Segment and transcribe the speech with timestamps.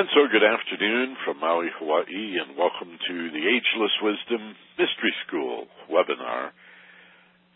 [0.00, 5.68] And so, good afternoon from Maui, Hawaii, and welcome to the Ageless Wisdom Mystery School
[5.92, 6.56] webinar.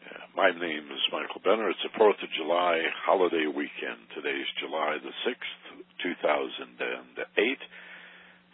[0.04, 1.72] Uh, my name is Michael Benner.
[1.72, 3.96] It's the 4th of July holiday weekend.
[4.12, 5.57] Today is July the 6th,
[6.04, 7.57] 2008.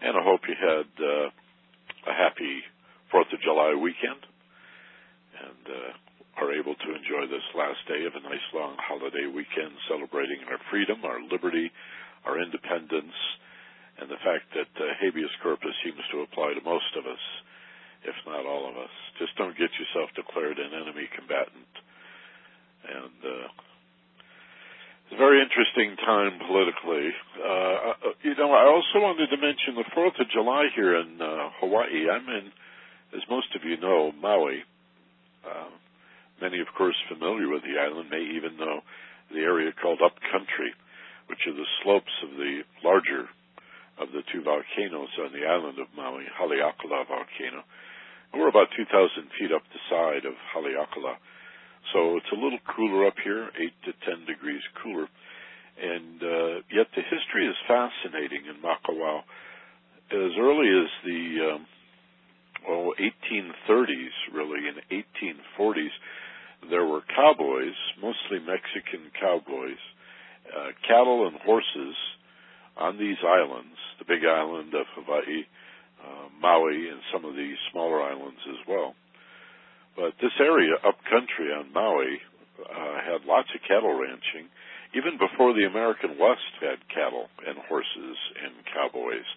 [0.06, 1.26] And I hope you had uh,
[2.06, 2.62] a happy
[3.10, 4.22] 4th of July weekend
[5.34, 9.74] and uh, are able to enjoy this last day of a nice long holiday weekend
[9.90, 11.74] celebrating our freedom, our liberty,
[12.22, 13.18] our independence,
[14.00, 17.20] and the fact that uh, habeas corpus seems to apply to most of us,
[18.08, 18.92] if not all of us.
[19.20, 21.72] Just don't get yourself declared an enemy combatant.
[22.88, 23.48] And uh,
[25.04, 27.12] it's a very interesting time politically.
[27.36, 31.20] Uh, uh, you know, I also wanted to mention the 4th of July here in
[31.20, 32.08] uh, Hawaii.
[32.08, 32.48] I'm in,
[33.12, 34.64] as most of you know, Maui.
[35.44, 35.68] Uh,
[36.40, 38.80] many, of course, familiar with the island may even know
[39.28, 40.72] the area called Upcountry,
[41.28, 43.28] which are the slopes of the larger
[44.00, 47.62] of the two volcanoes on the island of Maui, Haleakala volcano.
[48.32, 48.88] And we're about 2,000
[49.36, 51.20] feet up the side of Haleakala.
[51.92, 55.08] So it's a little cooler up here, 8 to 10 degrees cooler.
[55.80, 59.20] And uh, yet the history is fascinating in Makawao.
[60.10, 61.66] As early as the um,
[62.66, 65.94] well, 1830s, really, in 1840s,
[66.68, 69.80] there were cowboys, mostly Mexican cowboys,
[70.50, 71.96] uh, cattle and horses
[72.80, 75.44] on these islands, the big island of Hawaii,
[76.00, 78.96] uh, Maui, and some of the smaller islands as well.
[79.96, 82.24] But this area up country on Maui
[82.64, 84.48] uh, had lots of cattle ranching,
[84.96, 89.28] even before the American West had cattle and horses and cowboys.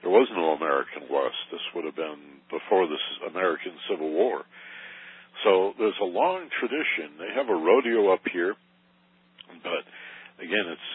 [0.00, 1.36] There was no American West.
[1.52, 4.44] This would have been before the American Civil War.
[5.44, 7.20] So there's a long tradition.
[7.20, 8.54] They have a rodeo up here,
[9.62, 9.84] but
[10.40, 10.90] again, it's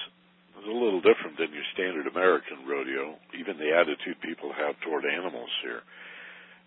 [0.61, 3.17] is a little different than your standard American rodeo.
[3.33, 5.81] Even the attitude people have toward animals here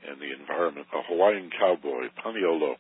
[0.05, 0.86] and the environment.
[0.92, 2.74] A Hawaiian cowboy, Paniolo,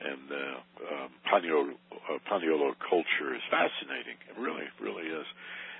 [0.00, 4.16] and uh, um, Paniolo, uh, Paniolo culture is fascinating.
[4.30, 5.26] It really, really is.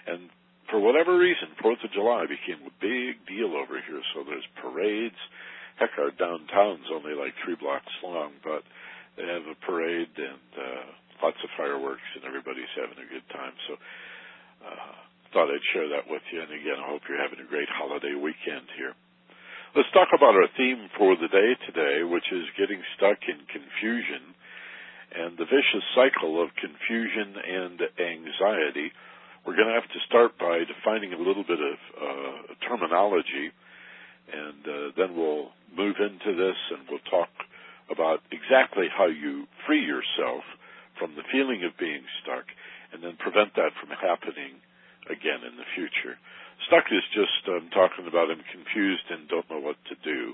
[0.06, 0.28] And
[0.70, 4.02] for whatever reason, Fourth of July became a big deal over here.
[4.14, 5.18] So there's parades.
[5.78, 8.64] Heck, our downtown's only like three blocks long, but
[9.16, 10.84] they have a parade and uh,
[11.22, 13.52] lots of fireworks, and everybody's having a good time.
[13.68, 13.76] So
[14.64, 14.96] uh,
[15.32, 16.40] thought I'd share that with you.
[16.40, 18.96] And again, I hope you're having a great holiday weekend here.
[19.76, 24.32] Let's talk about our theme for the day today, which is getting stuck in confusion
[25.12, 28.92] and the vicious cycle of confusion and anxiety.
[29.44, 33.52] We're going to have to start by defining a little bit of uh, terminology,
[34.32, 37.30] and uh, then we'll move into this and we'll talk
[37.92, 40.42] about exactly how you free yourself
[40.98, 42.48] from the feeling of being stuck
[42.96, 44.56] and then prevent that from happening
[45.12, 46.16] again in the future.
[46.64, 50.32] Stuck is just um, talking about I'm confused and don't know what to do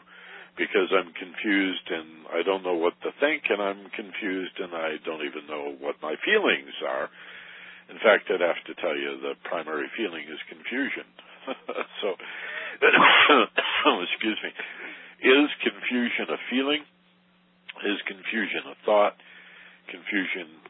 [0.54, 5.02] because I'm confused and I don't know what to think and I'm confused and I
[5.02, 7.10] don't even know what my feelings are.
[7.90, 11.08] In fact, I'd have to tell you the primary feeling is confusion.
[12.00, 12.14] so,
[14.06, 14.54] excuse me.
[15.26, 16.86] Is confusion a feeling?
[17.82, 19.18] Is confusion a thought?
[19.90, 20.62] Confusion,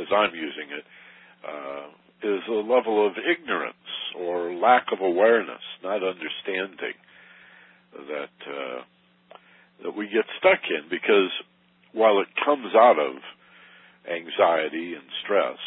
[0.00, 0.84] as I'm using it,
[1.46, 1.88] uh,
[2.22, 3.74] is a level of ignorance
[4.18, 6.94] or lack of awareness, not understanding
[7.92, 8.82] that uh,
[9.82, 11.30] that we get stuck in because
[11.92, 13.16] while it comes out of
[14.06, 15.58] anxiety and stress,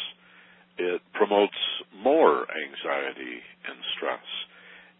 [0.78, 1.58] it promotes
[2.02, 4.24] more anxiety and stress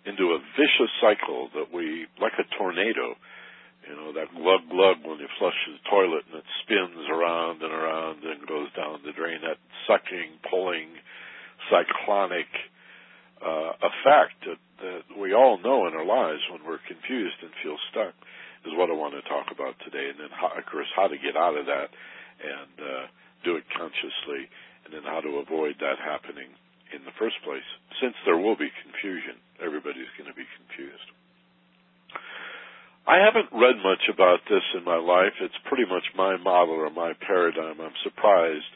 [0.07, 3.17] into a vicious cycle that we, like a tornado,
[3.89, 7.73] you know, that glug glug when you flush the toilet and it spins around and
[7.73, 10.89] around and goes down the drain, that sucking, pulling,
[11.69, 12.49] cyclonic
[13.45, 17.77] uh, effect that, that we all know in our lives when we're confused and feel
[17.93, 18.17] stuck
[18.65, 20.09] is what I want to talk about today.
[20.09, 21.93] And then, how, of course, how to get out of that
[22.41, 23.05] and uh,
[23.45, 24.49] do it consciously,
[24.85, 26.49] and then how to avoid that happening
[26.93, 27.67] in the first place.
[28.01, 31.14] Since there will be confusion, everybody's going to be confused.
[33.05, 35.37] I haven't read much about this in my life.
[35.41, 37.77] It's pretty much my model or my paradigm.
[37.77, 38.73] I'm surprised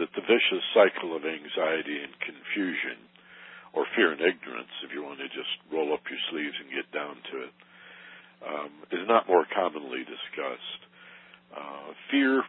[0.00, 3.04] that the vicious cycle of anxiety and confusion,
[3.76, 6.88] or fear and ignorance, if you want to just roll up your sleeves and get
[6.88, 7.54] down to it,
[8.48, 10.80] um, is not more commonly discussed.
[11.52, 12.44] Uh, fear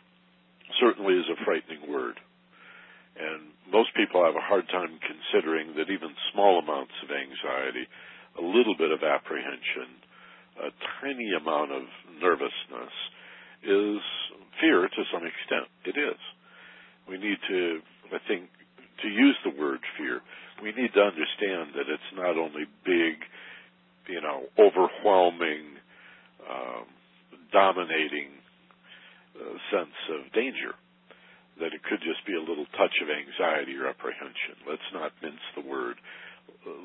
[0.79, 2.19] certainly is a frightening word.
[3.19, 7.83] And most people have a hard time considering that even small amounts of anxiety,
[8.39, 10.06] a little bit of apprehension,
[10.62, 10.69] a
[11.01, 11.83] tiny amount of
[12.21, 12.94] nervousness
[13.63, 14.01] is
[14.62, 15.69] fear to some extent.
[15.86, 16.19] It is.
[17.07, 17.80] We need to,
[18.13, 18.50] I think,
[19.01, 20.21] to use the word fear,
[20.62, 23.21] we need to understand that it's not only big,
[24.09, 25.77] you know, overwhelming,
[26.50, 26.86] um,
[27.53, 28.33] dominating
[29.38, 30.74] uh, sense of danger.
[31.62, 34.62] That it could just be a little touch of anxiety or apprehension.
[34.69, 35.98] Let's not mince the word.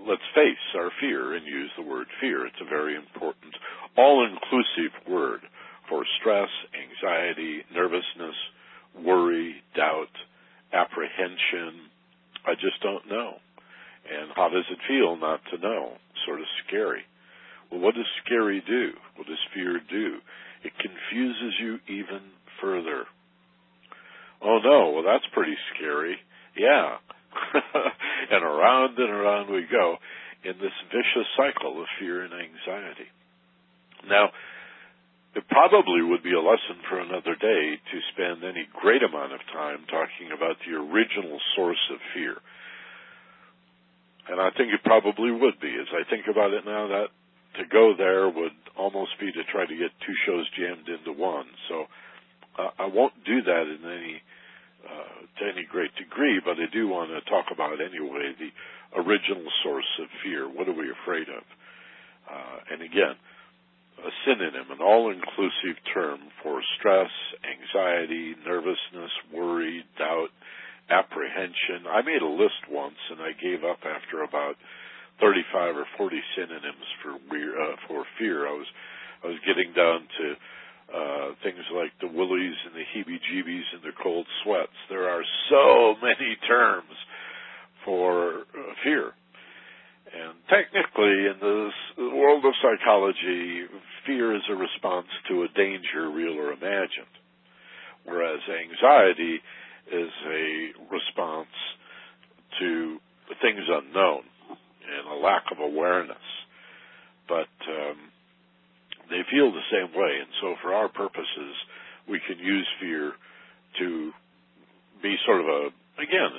[0.07, 2.47] Let's face our fear and use the word fear.
[2.47, 3.55] It's a very important,
[3.97, 5.41] all-inclusive word
[5.89, 8.37] for stress, anxiety, nervousness,
[9.05, 10.13] worry, doubt,
[10.73, 11.91] apprehension.
[12.47, 13.35] I just don't know.
[14.11, 15.97] And how does it feel not to know?
[16.27, 17.03] Sort of scary.
[17.71, 18.93] Well, what does scary do?
[19.17, 20.19] What does fear do?
[20.65, 22.21] It confuses you even
[22.61, 23.05] further.
[24.43, 26.17] Oh no, well that's pretty scary.
[26.57, 26.97] Yeah.
[28.31, 29.97] and around and around we go
[30.45, 33.09] in this vicious cycle of fear and anxiety.
[34.09, 34.31] Now,
[35.35, 39.41] it probably would be a lesson for another day to spend any great amount of
[39.53, 42.37] time talking about the original source of fear.
[44.29, 45.73] And I think it probably would be.
[45.73, 47.09] As I think about it now, that
[47.59, 51.47] to go there would almost be to try to get two shows jammed into one.
[51.69, 51.87] So
[52.59, 54.23] uh, I won't do that in any
[54.85, 58.53] uh, to any great degree, but I do want to talk about anyway the
[58.99, 60.49] original source of fear.
[60.49, 61.45] What are we afraid of?
[62.29, 63.17] Uh, and again,
[64.03, 67.11] a synonym, an all-inclusive term for stress,
[67.47, 70.31] anxiety, nervousness, worry, doubt,
[70.91, 71.87] apprehension.
[71.89, 74.57] I made a list once and I gave up after about
[75.21, 78.49] 35 or 40 synonyms for uh, for fear.
[78.49, 78.67] I was
[79.23, 80.35] I was getting down to
[80.89, 84.77] uh, things like the willies and the heebie-jeebies and the cold sweats.
[84.89, 86.97] There are so many terms
[87.85, 89.13] for uh, fear.
[90.13, 91.75] And technically, in this
[92.13, 93.65] world of psychology,
[94.07, 97.17] fear is a response to a danger, real or imagined,
[98.05, 99.41] whereas anxiety
[99.91, 101.49] is a response
[102.61, 102.99] to
[103.41, 106.17] things unknown and a lack of awareness.
[107.27, 108.12] But um,
[109.13, 111.55] they feel the same way, and so for our purposes,
[112.09, 113.13] we can use fear
[113.79, 114.13] to
[115.03, 115.61] be sort of a
[116.01, 116.33] again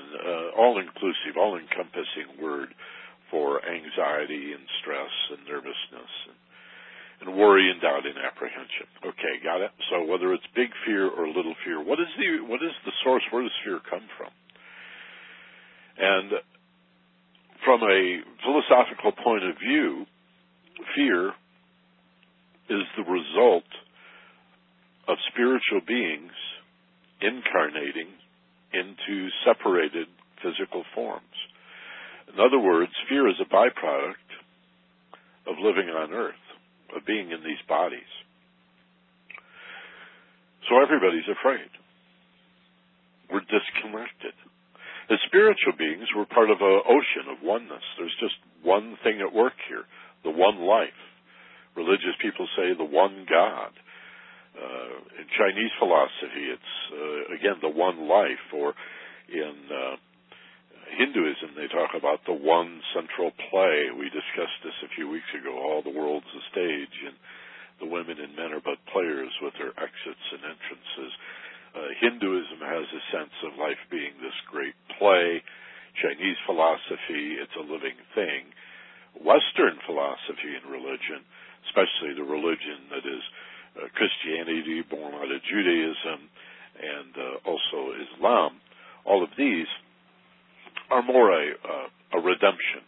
[0.57, 2.73] all-inclusive, all-encompassing word
[3.29, 6.37] for anxiety and stress and nervousness and,
[7.21, 8.85] and worry and doubt and apprehension.
[9.01, 9.71] Okay, got it.
[9.89, 13.23] So whether it's big fear or little fear, what is the what is the source?
[13.31, 14.31] Where does fear come from?
[15.97, 16.31] And
[17.65, 20.05] from a philosophical point of view,
[20.95, 21.33] fear
[22.73, 23.69] is the result
[25.07, 26.33] of spiritual beings
[27.21, 28.09] incarnating
[28.73, 30.07] into separated
[30.41, 31.37] physical forms.
[32.33, 34.27] In other words, fear is a byproduct
[35.47, 36.43] of living on earth,
[36.95, 38.09] of being in these bodies.
[40.67, 41.69] So everybody's afraid.
[43.29, 44.33] We're disconnected.
[45.11, 47.83] As spiritual beings, we're part of an ocean of oneness.
[47.97, 49.83] There's just one thing at work here,
[50.23, 50.95] the one life.
[51.75, 53.71] Religious people say the one God.
[54.53, 58.77] Uh, in Chinese philosophy, it's uh, again the one life, or
[59.25, 59.97] in uh,
[60.93, 63.89] Hinduism, they talk about the one central play.
[63.97, 65.57] We discussed this a few weeks ago.
[65.57, 67.17] All the world's a stage, and
[67.81, 71.11] the women and men are but players with their exits and entrances.
[71.73, 75.41] Uh, Hinduism has a sense of life being this great play.
[75.97, 78.53] Chinese philosophy, it's a living thing.
[79.23, 81.23] Western philosophy and religion,
[81.67, 83.23] especially the religion that is
[83.79, 86.29] uh, Christianity, born out of Judaism,
[86.77, 88.59] and uh, also Islam,
[89.05, 89.67] all of these
[90.89, 92.83] are more a uh, a redemption,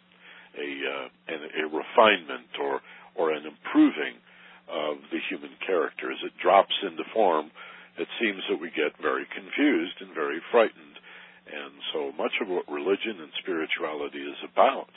[0.57, 2.81] a uh, and a refinement or
[3.15, 4.19] or an improving
[4.67, 6.11] of the human character.
[6.11, 7.51] As it drops into form,
[7.97, 10.97] it seems that we get very confused and very frightened.
[11.45, 14.89] And so much of what religion and spirituality is about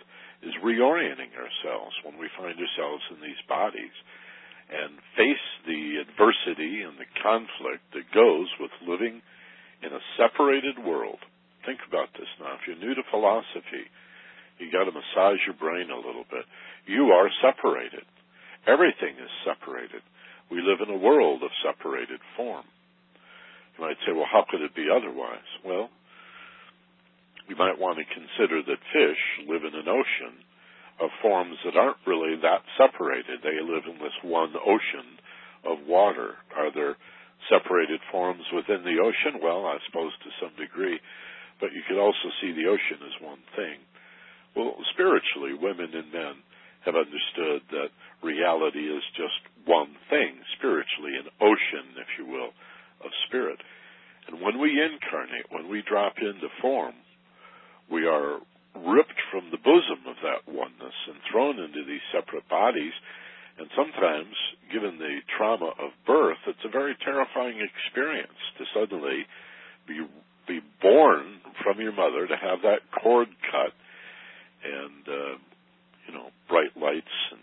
[0.43, 3.95] is reorienting ourselves when we find ourselves in these bodies
[4.69, 9.23] and face the adversity and the conflict that goes with living
[9.83, 11.19] in a separated world
[11.69, 12.55] Think about this now.
[12.55, 13.85] If you're new to philosophy,
[14.57, 16.49] you got to massage your brain a little bit.
[16.87, 18.09] You are separated.
[18.67, 20.01] Everything is separated.
[20.49, 22.65] We live in a world of separated form.
[23.77, 25.45] You might say, well, how could it be otherwise?
[25.61, 25.91] Well,
[27.49, 30.37] you might want to consider that fish live in an ocean
[31.01, 33.41] of forms that aren't really that separated.
[33.43, 35.19] They live in this one ocean
[35.65, 36.37] of water.
[36.57, 36.97] Are there
[37.49, 39.41] separated forms within the ocean?
[39.43, 40.99] Well, I suppose to some degree
[41.61, 43.79] but you could also see the ocean as one thing.
[44.55, 46.35] Well, spiritually, women and men
[46.87, 47.91] have understood that
[48.23, 52.55] reality is just one thing, spiritually, an ocean, if you will,
[53.03, 53.59] of spirit.
[54.27, 56.95] And when we incarnate, when we drop into form,
[57.91, 58.41] we are
[58.77, 62.93] ripped from the bosom of that oneness and thrown into these separate bodies.
[63.59, 64.35] And sometimes,
[64.73, 69.27] given the trauma of birth, it's a very terrifying experience to suddenly
[69.87, 70.07] be
[70.47, 73.75] be born from your mother, to have that cord cut,
[74.65, 75.37] and uh,
[76.07, 77.41] you know bright lights and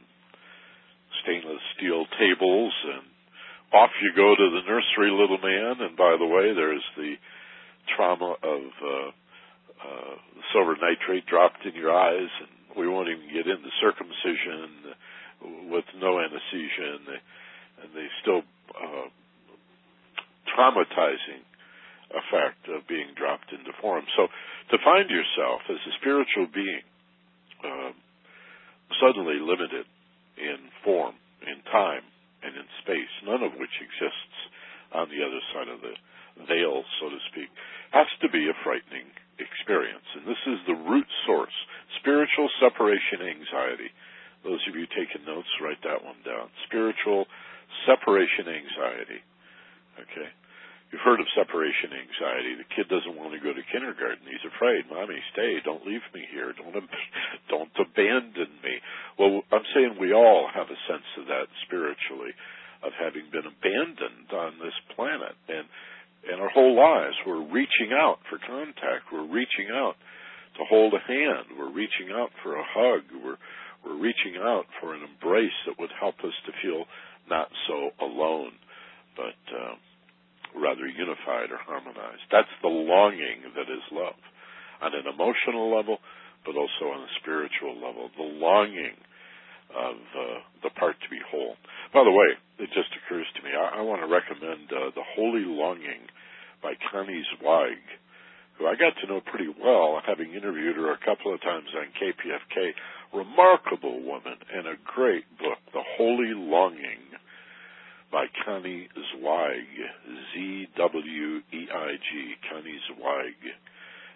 [1.21, 3.05] stainless steel tables, and
[3.73, 5.85] off you go to the nursery, little man.
[5.85, 7.15] And by the way, there's the
[7.95, 9.11] trauma of uh,
[9.83, 10.15] uh,
[10.53, 14.95] silver nitrate dropped in your eyes, and we won't even get into circumcision
[15.69, 17.21] with no anesthesia, and they,
[17.83, 18.41] and they still
[18.71, 19.07] uh,
[20.55, 21.43] traumatizing
[22.15, 24.05] effect of being dropped into form.
[24.15, 24.27] So
[24.71, 26.85] to find yourself as a spiritual being
[27.63, 27.91] uh,
[29.01, 29.85] suddenly limited
[30.37, 32.03] in form, in time,
[32.43, 34.37] and in space, none of which exists
[34.93, 35.95] on the other side of the
[36.45, 37.49] veil, so to speak,
[37.91, 40.05] has to be a frightening experience.
[40.15, 41.55] And this is the root source
[41.99, 43.89] spiritual separation anxiety.
[44.45, 46.53] Those of you taking notes, write that one down.
[46.69, 47.25] Spiritual
[47.89, 49.25] separation anxiety.
[49.97, 50.29] Okay?
[50.93, 52.55] You've heard of separation anxiety.
[52.61, 54.21] The kid doesn't want to go to kindergarten.
[54.29, 54.85] He's afraid.
[54.85, 55.57] Mommy, stay.
[55.65, 56.53] Don't leave me here.
[56.53, 56.71] Don't
[57.51, 58.77] don't abandon me.
[59.17, 62.37] Well, I'm saying we all have a sense of that spiritually,
[62.85, 65.65] of having been abandoned on this planet, and
[66.31, 69.11] and our whole lives we're reaching out for contact.
[69.11, 69.95] We're reaching out
[70.57, 71.57] to hold a hand.
[71.57, 73.03] We're reaching out for a hug.
[73.23, 73.37] We're
[73.85, 76.85] we're reaching out for an embrace that would help us to feel
[77.29, 78.57] not so alone,
[79.15, 79.77] but uh,
[80.57, 82.25] rather unified or harmonized.
[82.31, 84.17] That's the longing that is love,
[84.81, 85.99] on an emotional level,
[86.45, 88.09] but also on a spiritual level.
[88.17, 88.97] The longing
[89.75, 91.55] of uh, the part to be whole.
[91.93, 95.03] By the way, it just occurs to me, I, I want to recommend uh, The
[95.15, 96.07] Holy Longing
[96.63, 97.83] by Connie Zweig,
[98.57, 101.91] who I got to know pretty well, having interviewed her a couple of times on
[101.99, 102.71] KPFK.
[103.13, 107.15] Remarkable woman and a great book, The Holy Longing
[108.11, 109.67] by Connie Zweig,
[110.33, 112.09] Z-W-E-I-G,
[112.49, 113.35] Connie Zweig.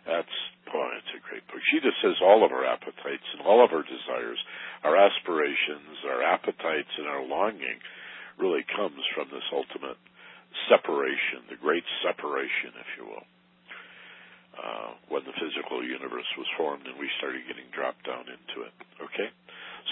[0.10, 1.62] That's, boy, it's a great book.
[1.70, 4.42] She just says all of our appetites and all of our desires,
[4.82, 7.78] our aspirations, our appetites, and our longing
[8.42, 10.02] really comes from this ultimate
[10.66, 13.28] separation, the great separation, if you will.
[14.58, 18.74] Uh, when the physical universe was formed and we started getting dropped down into it.
[19.00, 19.30] Okay?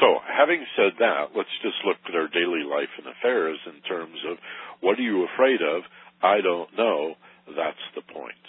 [0.02, 4.18] So, having said that, let's just look at our daily life and affairs in terms
[4.28, 4.36] of
[4.82, 5.86] what are you afraid of?
[6.20, 7.16] I don't know.
[7.48, 8.44] That's the point.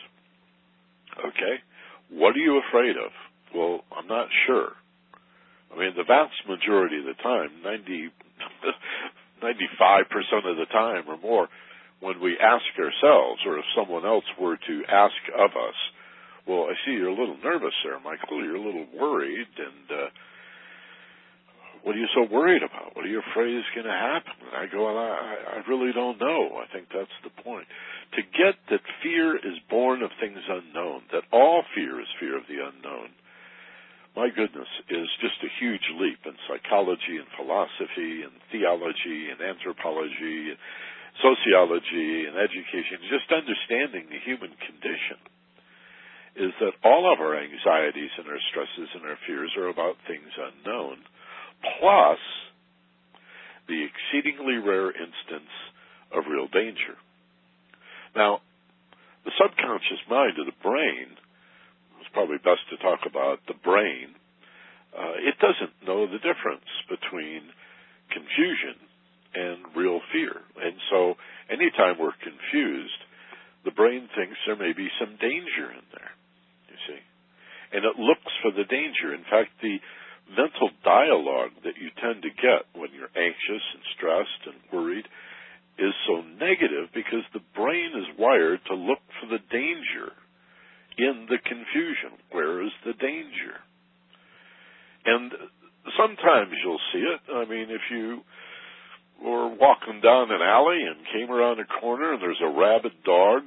[1.20, 1.56] Okay?
[2.10, 3.12] What are you afraid of?
[3.54, 4.72] Well, I'm not sure.
[5.72, 8.10] I mean, the vast majority of the time, 90,
[9.42, 11.48] 95% of the time or more,
[12.00, 15.74] when we ask ourselves, or if someone else were to ask of us,
[16.46, 18.42] well, I see you're a little nervous there, Michael.
[18.42, 20.08] You're a little worried, and uh,
[21.84, 22.96] what are you so worried about?
[22.96, 24.34] What are you afraid is going to happen?
[24.46, 26.58] And I go, well, I, I really don't know.
[26.58, 27.66] I think that's the point
[28.16, 32.48] to get that fear is born of things unknown, that all fear is fear of
[32.48, 33.12] the unknown,
[34.16, 40.56] my goodness, is just a huge leap in psychology and philosophy and theology and anthropology
[40.56, 40.60] and
[41.20, 45.20] sociology and education, just understanding the human condition
[46.38, 50.30] is that all of our anxieties and our stresses and our fears are about things
[50.38, 51.02] unknown,
[51.62, 52.18] plus
[53.68, 55.52] the exceedingly rare instance
[56.12, 56.96] of real danger.
[58.16, 58.40] Now,
[59.24, 61.12] the subconscious mind of the brain,
[62.00, 64.16] it's probably best to talk about the brain,
[64.96, 67.52] uh, it doesn't know the difference between
[68.08, 68.80] confusion
[69.34, 70.32] and real fear.
[70.56, 71.14] And so
[71.52, 73.00] anytime we're confused,
[73.68, 76.12] the brain thinks there may be some danger in there,
[76.72, 77.02] you see.
[77.76, 79.12] And it looks for the danger.
[79.12, 79.76] In fact, the
[80.30, 85.06] mental dialogue that you tend to get when you're anxious and stressed and worried
[85.78, 90.12] is so negative because the brain is wired to look for the danger
[90.98, 92.18] in the confusion.
[92.32, 93.62] Where is the danger?
[95.06, 95.32] And
[95.96, 97.20] sometimes you'll see it.
[97.32, 98.20] I mean, if you
[99.22, 103.42] were walking down an alley and came around a corner and there's a rabid dog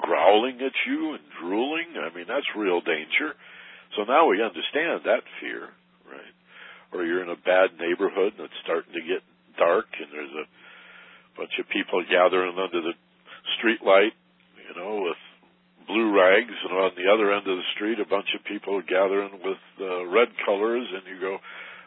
[0.00, 3.32] growling at you and drooling, I mean, that's real danger.
[3.96, 5.70] So now we understand that fear,
[6.06, 6.34] right?
[6.92, 9.22] Or you're in a bad neighborhood and it's starting to get
[9.56, 10.46] dark and there's a
[11.36, 12.94] bunch of people gathering under the
[13.58, 14.12] street light,
[14.58, 15.20] you know, with
[15.88, 19.40] blue rags, and on the other end of the street, a bunch of people gathering
[19.40, 21.40] with uh, red colors, and you go,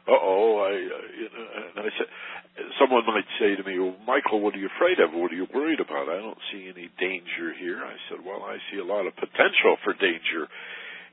[0.10, 2.10] "Uh oh!" I, you know, and I said,
[2.82, 5.14] someone might say to me, "Well, Michael, what are you afraid of?
[5.14, 7.86] What are you worried about?" I don't see any danger here.
[7.86, 10.50] I said, "Well, I see a lot of potential for danger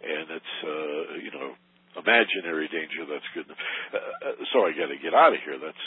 [0.02, 1.54] and it's uh, you know
[1.98, 3.06] imaginary danger.
[3.08, 3.48] That's good.
[3.50, 5.58] Uh, uh so I got to get out of here.
[5.58, 5.84] That's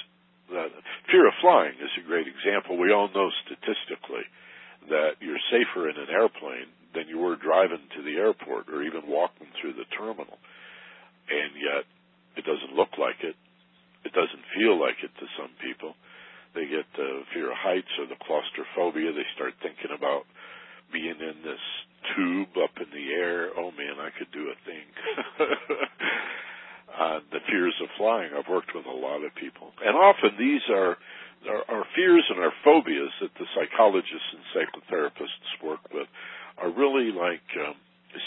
[0.51, 0.69] that.
[1.09, 2.77] Fear of flying is a great example.
[2.77, 4.27] We all know statistically
[4.89, 9.07] that you're safer in an airplane than you were driving to the airport or even
[9.07, 10.35] walking through the terminal,
[11.29, 11.87] and yet
[12.35, 13.35] it doesn't look like it.
[14.03, 15.95] It doesn't feel like it to some people.
[16.51, 19.13] They get uh, fear of heights or the claustrophobia.
[19.13, 20.27] They start thinking about
[20.91, 21.63] being in this
[22.15, 23.49] tube up in the air.
[23.57, 24.85] Oh man, I could do a thing.
[26.99, 28.31] uh, the fears of flying.
[28.37, 30.97] I've worked with a lot of people, and often these are
[31.49, 36.07] our, our fears and our phobias that the psychologists and psychotherapists work with
[36.57, 37.75] are really like um,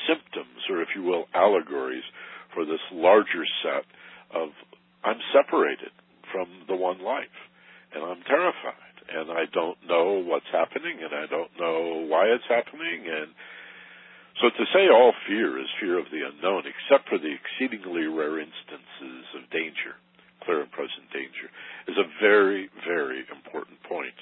[0.08, 2.04] symptoms, or if you will, allegories
[2.54, 3.84] for this larger set
[4.34, 4.50] of
[5.04, 5.92] I'm separated
[6.32, 7.36] from the one life,
[7.92, 12.48] and I'm terrified, and I don't know what's happening, and I don't know why it's
[12.48, 13.30] happening, and
[14.40, 18.40] so to say all fear is fear of the unknown, except for the exceedingly rare
[18.40, 19.94] instances of danger,
[20.42, 21.46] clear and present danger,
[21.86, 24.16] is a very, very important point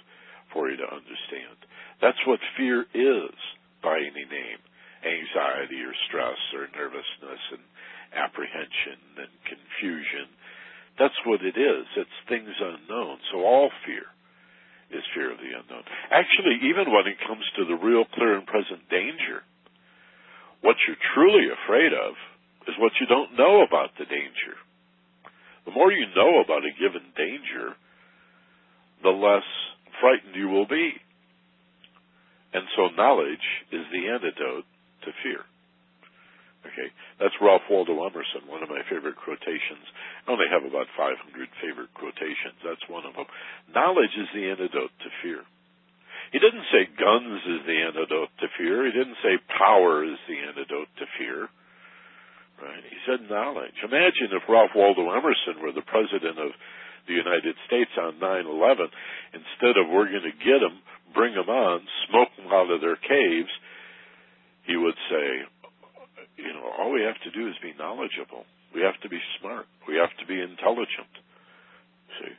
[0.53, 1.57] for you to understand.
[2.01, 3.37] That's what fear is
[3.83, 4.61] by any name.
[5.03, 7.65] Anxiety or stress or nervousness and
[8.15, 10.29] apprehension and confusion
[10.99, 11.87] that's what it is.
[11.97, 13.19] It's things unknown.
[13.33, 14.05] So all fear
[14.93, 15.85] is fear of the unknown.
[16.13, 19.43] Actually, even when it comes to the real, clear, and present danger,
[20.61, 22.15] what you're truly afraid of
[22.69, 24.55] is what you don't know about the danger.
[25.65, 27.75] The more you know about a given danger,
[29.03, 29.47] the less
[30.01, 30.95] frightened you will be.
[32.53, 34.67] And so knowledge is the antidote
[35.05, 35.43] to fear.
[36.63, 36.89] Okay,
[37.19, 39.83] that's Ralph Waldo Emerson, one of my favorite quotations.
[40.25, 41.19] I only have about 500
[41.59, 42.55] favorite quotations.
[42.63, 43.27] That's one of them.
[43.75, 45.43] Knowledge is the antidote to fear.
[46.31, 48.87] He didn't say guns is the antidote to fear.
[48.87, 51.51] He didn't say power is the antidote to fear.
[52.63, 52.85] Right?
[52.87, 53.75] He said knowledge.
[53.83, 56.55] Imagine if Ralph Waldo Emerson were the president of
[57.11, 58.87] the United States on 9/11.
[59.35, 60.79] Instead of we're going to get them,
[61.13, 63.51] bring them on, smoke them out of their caves,
[64.65, 65.43] he would say,
[66.43, 68.45] you know, all we have to do is be knowledgeable.
[68.75, 69.67] We have to be smart.
[69.87, 71.13] We have to be intelligent.
[72.19, 72.35] See,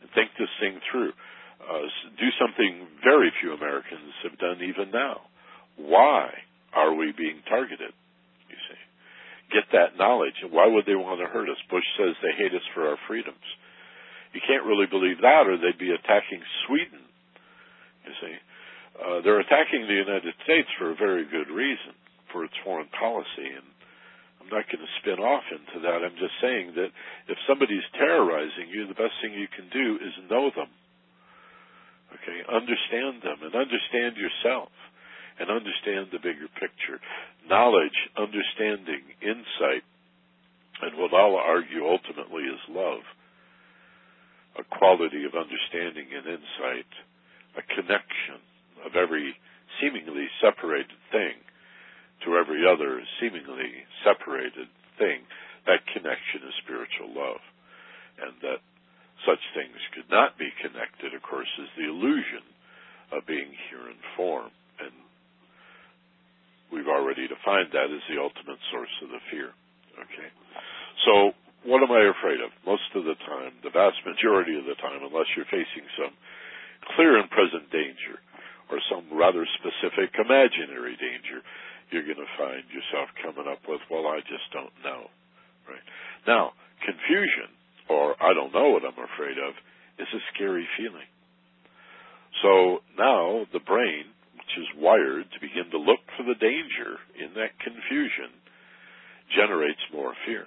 [0.00, 1.12] and think this thing through.
[1.60, 5.28] Uh, do something very few Americans have done even now.
[5.76, 6.32] Why
[6.72, 7.92] are we being targeted?
[8.48, 8.80] You see,
[9.52, 10.36] get that knowledge.
[10.50, 11.60] Why would they want to hurt us?
[11.70, 13.44] Bush says they hate us for our freedoms.
[14.32, 17.06] You can't really believe that, or they'd be attacking Sweden.
[18.04, 18.34] You see,
[18.98, 21.94] uh, they're attacking the United States for a very good reason
[22.34, 23.54] for its foreign policy.
[23.54, 23.64] And
[24.42, 26.02] I'm not going to spin off into that.
[26.02, 26.90] I'm just saying that
[27.30, 30.68] if somebody's terrorizing you, the best thing you can do is know them.
[32.18, 34.74] Okay, understand them and understand yourself
[35.38, 36.98] and understand the bigger picture.
[37.48, 39.86] Knowledge, understanding, insight,
[40.82, 43.02] and what I'll argue ultimately is love.
[44.58, 46.90] A quality of understanding and insight,
[47.58, 48.38] a connection
[48.86, 49.34] of every
[49.80, 51.34] seemingly separated thing
[52.24, 55.24] to every other seemingly separated thing,
[55.66, 57.40] that connection is spiritual love.
[58.20, 58.60] And that
[59.24, 62.44] such things could not be connected, of course, is the illusion
[63.12, 64.52] of being here in form.
[64.80, 64.94] And
[66.72, 69.52] we've already defined that as the ultimate source of the fear.
[69.96, 70.28] Okay?
[71.06, 71.32] So,
[71.64, 72.52] what am I afraid of?
[72.68, 76.12] Most of the time, the vast majority of the time, unless you're facing some
[76.92, 78.20] clear and present danger
[78.68, 81.40] or some rather specific imaginary danger,
[81.90, 85.10] you're going to find yourself coming up with, well, I just don't know.
[85.68, 85.84] Right?
[86.26, 86.52] Now,
[86.84, 87.52] confusion,
[87.88, 89.52] or I don't know what I'm afraid of,
[89.98, 91.08] is a scary feeling.
[92.42, 97.32] So now the brain, which is wired to begin to look for the danger in
[97.38, 98.34] that confusion,
[99.32, 100.46] generates more fear,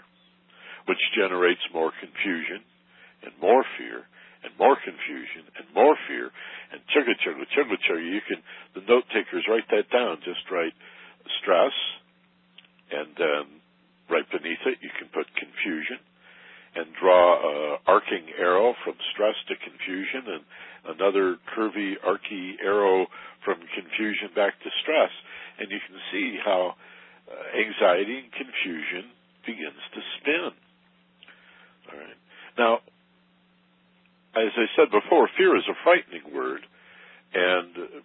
[0.86, 2.62] which generates more confusion
[3.24, 4.06] and more fear
[4.44, 6.30] and more confusion and more fear
[6.72, 8.06] and chugga chugga chugga chugga.
[8.06, 8.44] You can
[8.76, 10.22] the note takers write that down.
[10.22, 10.74] Just write
[11.42, 11.74] stress,
[12.92, 13.44] and then
[14.10, 16.00] right beneath it you can put confusion,
[16.76, 20.44] and draw a arcing arrow from stress to confusion, and
[20.96, 23.08] another curvy archy arrow
[23.44, 25.12] from confusion back to stress,
[25.60, 26.76] and you can see how
[27.28, 29.12] uh, anxiety and confusion
[29.46, 30.52] begins to spin.
[31.92, 32.20] All right.
[32.58, 32.80] Now,
[34.36, 36.62] as I said before, fear is a frightening word,
[37.34, 38.04] and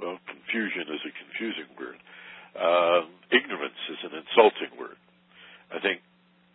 [0.00, 2.00] well, confusion is a confusing word.
[2.56, 4.96] Uh, ignorance is an insulting word.
[5.70, 6.00] I think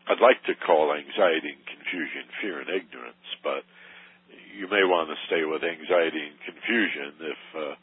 [0.10, 3.64] I'd like to call anxiety and confusion fear and ignorance, but
[4.58, 7.74] you may want to stay with anxiety and confusion if uh,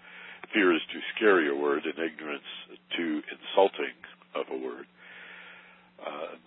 [0.52, 2.50] fear is too scary a word and ignorance
[2.92, 3.96] too insulting
[4.34, 4.86] of a word.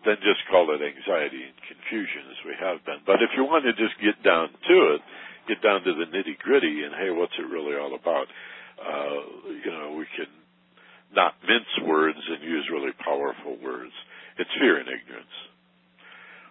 [0.06, 3.02] Then just call it anxiety and confusion as we have been.
[3.10, 5.02] But if you want to just get down to it,
[5.50, 8.30] get down to the nitty gritty and hey, what's it really all about?
[8.80, 10.28] Uh, you know, we can
[11.14, 13.94] not mince words and use really powerful words.
[14.38, 15.36] It's fear and ignorance.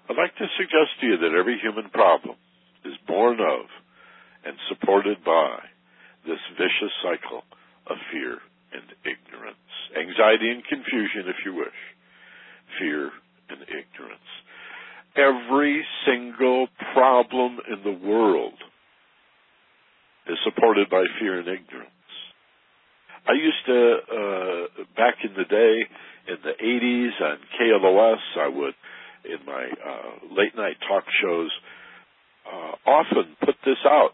[0.09, 2.37] I'd like to suggest to you that every human problem
[2.85, 3.67] is born of
[4.45, 5.65] and supported by
[6.27, 7.45] this vicious cycle
[7.89, 8.39] of fear
[8.73, 9.69] and ignorance.
[9.97, 11.81] Anxiety and confusion, if you wish.
[12.79, 13.11] Fear
[13.49, 14.31] and ignorance.
[15.17, 18.59] Every single problem in the world
[20.27, 21.94] is supported by fear and ignorance.
[23.27, 25.89] I used to, uh, back in the day,
[26.29, 28.75] in the 80s on KLOS, I would,
[29.25, 31.51] in my uh, late night talk shows,
[32.45, 34.13] uh, often put this out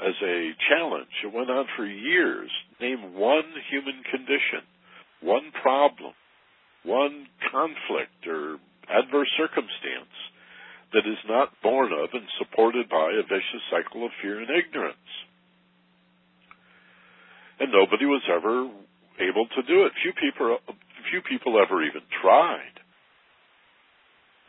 [0.00, 1.12] as a challenge.
[1.22, 2.50] It went on for years.
[2.80, 4.64] Name one human condition,
[5.20, 6.14] one problem,
[6.84, 10.16] one conflict or adverse circumstance
[10.92, 15.10] that is not born of and supported by a vicious cycle of fear and ignorance.
[17.60, 18.66] And nobody was ever
[19.20, 19.92] able to do it.
[20.02, 20.58] Few people,
[21.10, 22.74] few people ever even tried.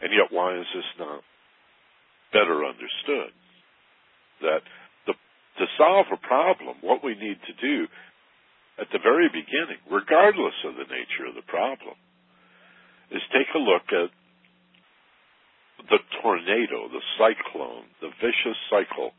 [0.01, 1.21] And yet, why is this not
[2.33, 3.31] better understood?
[4.41, 4.61] That
[5.07, 7.87] the, to solve a problem, what we need to do
[8.79, 11.95] at the very beginning, regardless of the nature of the problem,
[13.11, 14.11] is take a look at
[15.89, 19.13] the tornado, the cyclone, the vicious cycle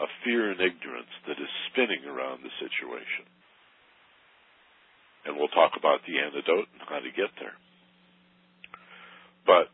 [0.00, 3.24] of fear and ignorance that is spinning around the situation.
[5.24, 7.56] And we'll talk about the antidote and how to get there.
[9.46, 9.72] But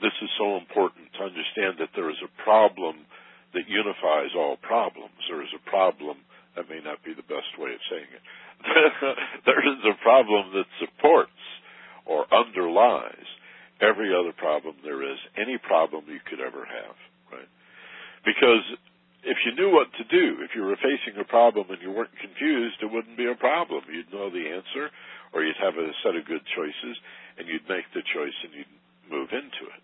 [0.00, 3.04] this is so important to understand that there is a problem
[3.52, 5.16] that unifies all problems.
[5.28, 6.20] There is a problem,
[6.54, 8.24] that may not be the best way of saying it.
[9.48, 11.40] there is a problem that supports
[12.04, 13.28] or underlies
[13.80, 16.96] every other problem there is, any problem you could ever have?
[18.26, 18.66] Because
[19.22, 22.18] if you knew what to do, if you were facing a problem and you weren't
[22.18, 23.86] confused, it wouldn't be a problem.
[23.86, 24.90] You'd know the answer,
[25.32, 26.98] or you'd have a set of good choices,
[27.38, 28.74] and you'd make the choice and you'd
[29.06, 29.82] move into it.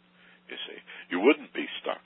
[0.50, 0.78] You see,
[1.08, 2.02] you wouldn't be stuck.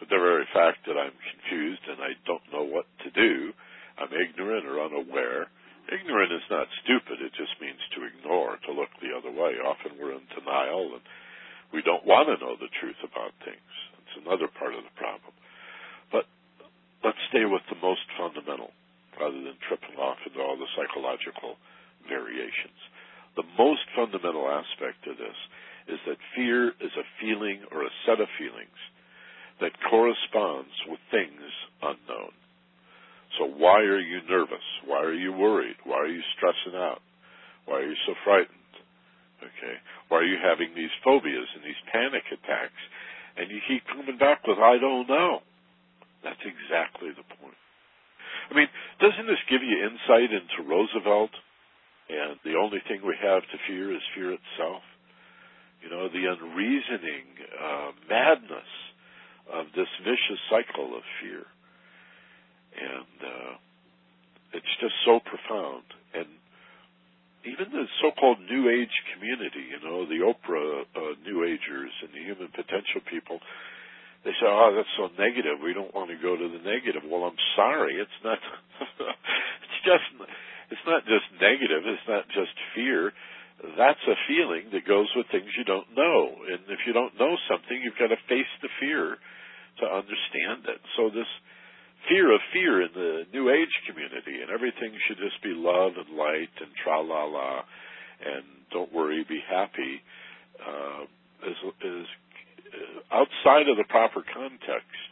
[0.00, 3.52] But the very fact that I'm confused and I don't know what to do,
[4.00, 5.52] I'm ignorant or unaware,
[5.88, 7.24] Ignorant is not stupid.
[7.24, 9.56] It just means to ignore, to look the other way.
[9.56, 11.04] Often we're in denial and
[11.72, 13.72] we don't want to know the truth about things.
[14.04, 15.32] It's another part of the problem.
[16.12, 16.26] But
[17.04, 18.70] let's stay with the most fundamental
[19.18, 21.58] rather than tripping off into all the psychological
[22.08, 22.78] variations.
[23.36, 25.38] The most fundamental aspect of this
[25.88, 28.78] is that fear is a feeling or a set of feelings
[29.60, 31.50] that corresponds with things
[31.82, 32.34] unknown.
[33.38, 34.64] So why are you nervous?
[34.86, 35.76] Why are you worried?
[35.84, 37.02] Why are you stressing out?
[37.66, 38.54] Why are you so frightened?
[39.38, 39.76] Okay.
[40.08, 42.82] Why are you having these phobias and these panic attacks?
[43.36, 45.40] And you keep coming back with, I don't know.
[46.24, 47.58] That's exactly the point.
[48.50, 48.68] I mean,
[49.00, 51.30] doesn't this give you insight into Roosevelt?
[52.08, 54.82] And the only thing we have to fear is fear itself.
[55.84, 58.70] You know, the unreasoning uh, madness
[59.52, 61.44] of this vicious cycle of fear.
[62.74, 63.52] And uh,
[64.52, 65.84] it's just so profound.
[66.14, 66.26] And
[67.44, 72.24] even the so-called New Age community, you know, the Oprah uh, New Agers and the
[72.24, 73.40] Human Potential people,
[74.24, 75.62] they say, "Oh, that's so negative.
[75.62, 78.38] We don't want to go to the negative." Well, I'm sorry, it's not.
[79.00, 80.08] it's just.
[80.70, 81.88] It's not just negative.
[81.88, 83.12] It's not just fear.
[83.76, 86.44] That's a feeling that goes with things you don't know.
[86.46, 89.16] And if you don't know something, you've got to face the fear
[89.80, 90.78] to understand it.
[90.94, 91.26] So this
[92.06, 96.16] fear of fear in the New Age community, and everything should just be love and
[96.16, 97.62] light and tra la la,
[98.22, 100.02] and don't worry, be happy,
[100.62, 101.02] uh,
[101.48, 102.06] is, is
[103.12, 105.10] outside of the proper context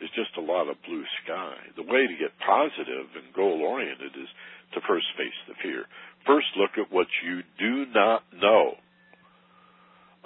[0.00, 1.54] is just a lot of blue sky.
[1.76, 4.28] The way to get positive and goal oriented is
[4.74, 5.86] to first face the fear.
[6.26, 8.74] First look at what you do not know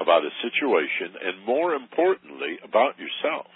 [0.01, 3.51] about a situation, and more importantly, about yourself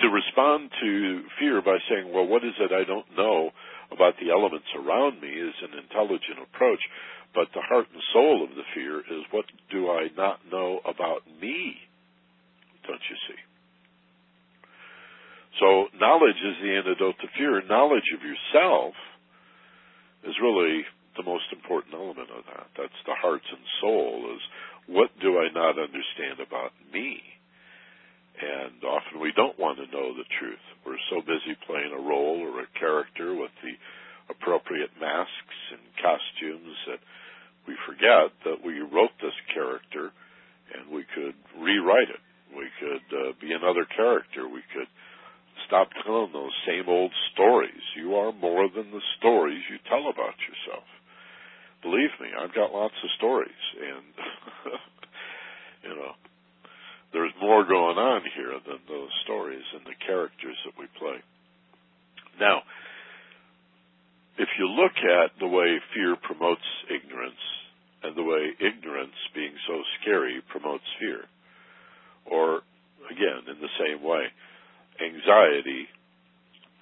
[0.00, 3.50] to respond to fear by saying, well, what is it I don't know
[3.92, 6.80] about the elements around me is an intelligent approach.
[7.34, 11.22] But the heart and soul of the fear is what do I not know about
[11.40, 11.76] me?
[12.86, 13.40] Don't you see?
[15.60, 17.62] So knowledge is the antidote to fear.
[17.64, 18.94] Knowledge of yourself
[20.24, 20.84] is really
[21.16, 22.68] the most important element of that.
[22.76, 24.42] That's the heart and soul is
[24.86, 27.20] what do I not understand about me?
[28.36, 30.60] And often we don't want to know the truth.
[30.84, 33.72] We're so busy playing a role or a character with the
[34.28, 37.00] appropriate masks and costumes that
[37.66, 40.12] we forget that we wrote this character
[40.74, 42.22] and we could rewrite it.
[42.52, 44.48] We could uh, be another character.
[44.48, 44.90] We could
[45.66, 47.82] stop telling those same old stories.
[47.96, 50.86] You are more than the stories you tell about yourself.
[51.82, 54.06] Believe me, I've got lots of stories, and
[55.84, 56.12] you know,
[57.16, 61.16] there's more going on here than those stories and the characters that we play.
[62.36, 62.60] Now,
[64.36, 67.40] if you look at the way fear promotes ignorance
[68.04, 71.24] and the way ignorance being so scary promotes fear,
[72.28, 72.60] or
[73.08, 74.28] again, in the same way,
[75.00, 75.88] anxiety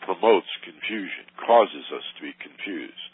[0.03, 3.07] promotes confusion, causes us to be confused.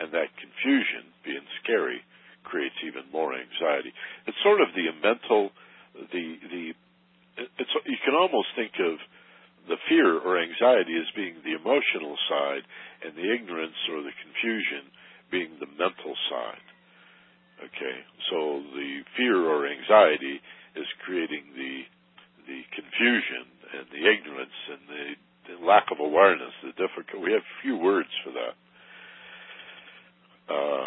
[0.00, 2.00] And that confusion, being scary,
[2.48, 3.92] creates even more anxiety.
[4.24, 5.52] It's sort of the mental,
[6.12, 6.64] the, the,
[7.58, 8.98] it's, you can almost think of
[9.68, 12.62] the fear or anxiety as being the emotional side
[13.02, 14.90] and the ignorance or the confusion
[15.30, 16.66] being the mental side.
[17.56, 17.96] Okay,
[18.30, 20.38] so the fear or anxiety
[20.76, 21.88] is creating the
[22.46, 23.42] the confusion
[23.74, 25.04] and the ignorance and the,
[25.50, 27.18] the lack of awareness, the difficult.
[27.18, 28.54] We have few words for that.
[30.46, 30.86] Uh,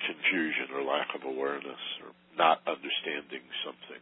[0.00, 4.00] confusion or lack of awareness or not understanding something.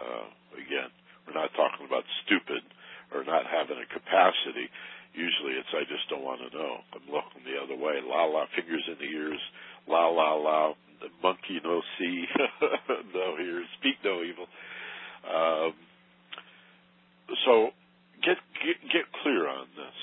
[0.00, 0.26] Uh,
[0.56, 0.90] again,
[1.26, 2.64] we're not talking about stupid
[3.12, 4.68] or not having a capacity.
[5.12, 6.80] Usually it's I just don't want to know.
[6.96, 8.00] I'm looking the other way.
[8.00, 9.40] La la, fingers in the ears.
[9.86, 12.24] La la la, the monkey no see,
[13.14, 14.46] no hear, speak no evil.
[15.26, 15.74] Um,
[17.44, 17.70] so
[18.24, 19.98] get, get get clear on this.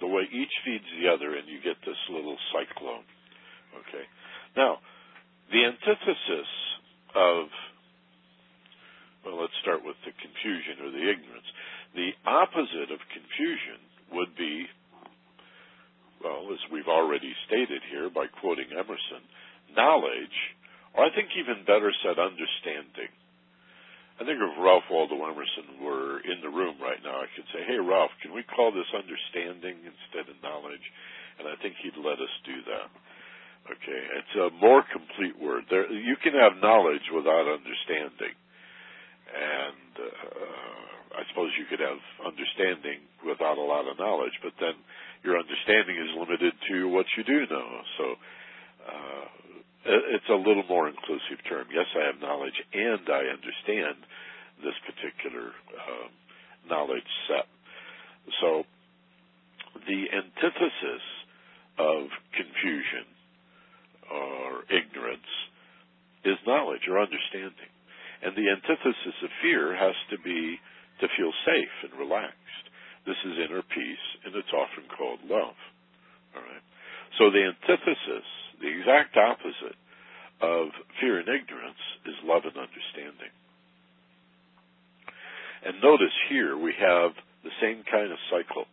[0.00, 3.06] The way each feeds the other, and you get this little cyclone.
[3.86, 4.04] Okay.
[4.56, 4.78] Now,
[5.52, 6.50] the antithesis
[7.14, 7.46] of
[9.24, 11.48] well, let's start with the confusion or the ignorance.
[11.94, 13.78] The opposite of confusion
[14.12, 14.66] would be,
[16.22, 19.22] well, as we've already stated here by quoting Emerson,
[19.74, 20.36] knowledge,
[20.94, 23.10] or I think even better said, understanding.
[24.20, 27.64] I think if Ralph Waldo Emerson were in the room right now, I could say,
[27.64, 30.84] hey, Ralph, can we call this understanding instead of knowledge?
[31.40, 32.92] And I think he'd let us do that.
[33.72, 35.64] Okay, it's a more complete word.
[35.70, 38.34] There, you can have knowledge without understanding,
[39.32, 44.36] and uh, I suppose you could have understanding without a lot of knowledge.
[44.42, 44.76] But then
[45.24, 47.68] your understanding is limited to what you do know.
[47.98, 48.04] So
[48.88, 49.26] uh,
[49.84, 51.66] it's a little more inclusive term.
[51.72, 53.96] Yes, I have knowledge and I understand
[54.62, 56.10] this particular um,
[56.68, 57.46] knowledge set.
[58.40, 58.64] So
[59.86, 61.04] the antithesis
[61.78, 63.08] of confusion
[64.10, 65.32] or ignorance
[66.24, 67.72] is knowledge or understanding.
[68.22, 70.58] And the antithesis of fear has to be
[71.00, 72.66] to feel safe and relaxed.
[73.04, 75.58] This is inner peace, and it's often called love.
[76.38, 76.64] All right.
[77.18, 78.26] So the antithesis
[78.62, 79.74] the exact opposite
[80.40, 80.70] of
[81.02, 83.34] fear and ignorance is love and understanding.
[85.66, 87.10] And notice here we have
[87.42, 88.70] the same kind of cycle.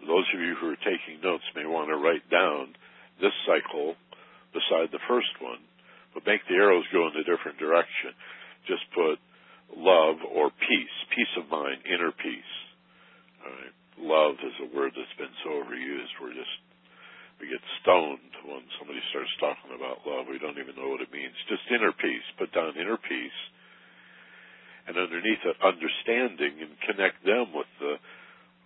[0.00, 2.74] Those of you who are taking notes may want to write down
[3.20, 3.94] this cycle
[4.56, 5.60] beside the first one,
[6.14, 8.12] but make the arrows go in a different direction.
[8.68, 9.18] Just put
[9.72, 12.52] love or peace, peace of mind, inner peace.
[13.98, 16.12] Love is a word that's been so overused.
[16.20, 16.56] We're just
[17.42, 20.30] we get stoned when somebody starts talking about love.
[20.30, 21.34] We don't even know what it means.
[21.50, 22.22] Just inner peace.
[22.38, 23.40] Put down inner peace.
[24.86, 27.98] And underneath it, understanding and connect them with the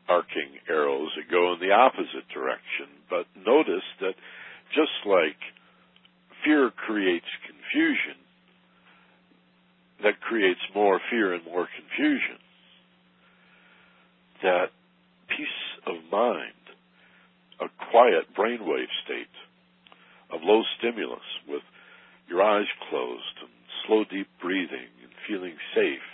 [0.08, 2.88] arcing arrows that go in the opposite direction.
[3.08, 4.16] But notice that
[4.76, 5.40] just like
[6.46, 8.14] fear creates confusion,
[10.02, 12.38] that creates more fear and more confusion,
[14.42, 14.70] that
[15.28, 16.52] peace of mind
[17.58, 19.32] a quiet brainwave state
[20.30, 21.62] of low stimulus with
[22.28, 23.50] your eyes closed and
[23.86, 26.04] slow deep breathing and feeling safe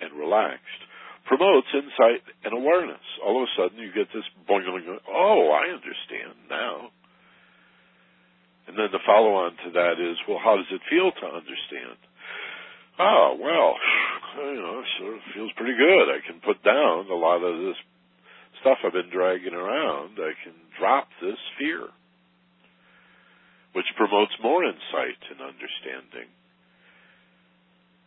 [0.00, 0.82] and relaxed
[1.26, 3.04] promotes insight and awareness.
[3.24, 6.90] All of a sudden you get this boingling, oh, I understand now.
[8.68, 11.98] And then the follow on to that is, well, how does it feel to understand?
[12.98, 13.74] Oh, well,
[14.38, 16.06] you know, it sort of feels pretty good.
[16.12, 17.76] I can put down a lot of this
[18.62, 21.90] stuff I've been dragging around, I can drop this fear,
[23.74, 26.30] which promotes more insight and understanding,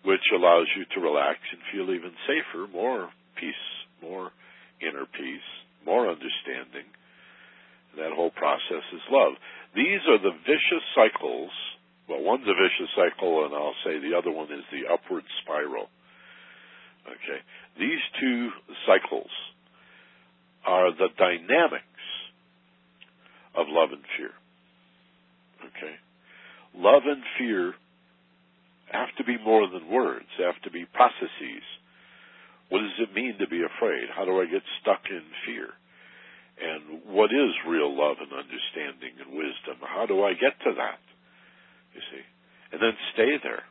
[0.04, 3.68] which allows you to relax and feel even safer, more peace,
[4.02, 4.32] more
[4.80, 5.50] inner peace,
[5.86, 6.88] more understanding.
[7.98, 9.34] That whole process is love.
[9.76, 11.52] These are the vicious cycles.
[12.08, 15.88] Well, one's a vicious cycle, and I'll say the other one is the upward spiral.
[17.08, 17.40] Okay.
[17.80, 18.50] These two
[18.88, 19.30] cycles
[20.66, 21.86] are the dynamics
[23.56, 24.32] of love and fear.
[25.78, 25.96] Okay?
[26.78, 27.74] love and fear
[28.92, 30.26] have to be more than words.
[30.38, 31.64] Have to be processes.
[32.70, 34.10] What does it mean to be afraid?
[34.16, 35.70] How do I get stuck in fear?
[36.56, 39.84] And what is real love and understanding and wisdom?
[39.84, 41.04] How do I get to that?
[41.94, 42.24] You see,
[42.72, 43.64] and then stay there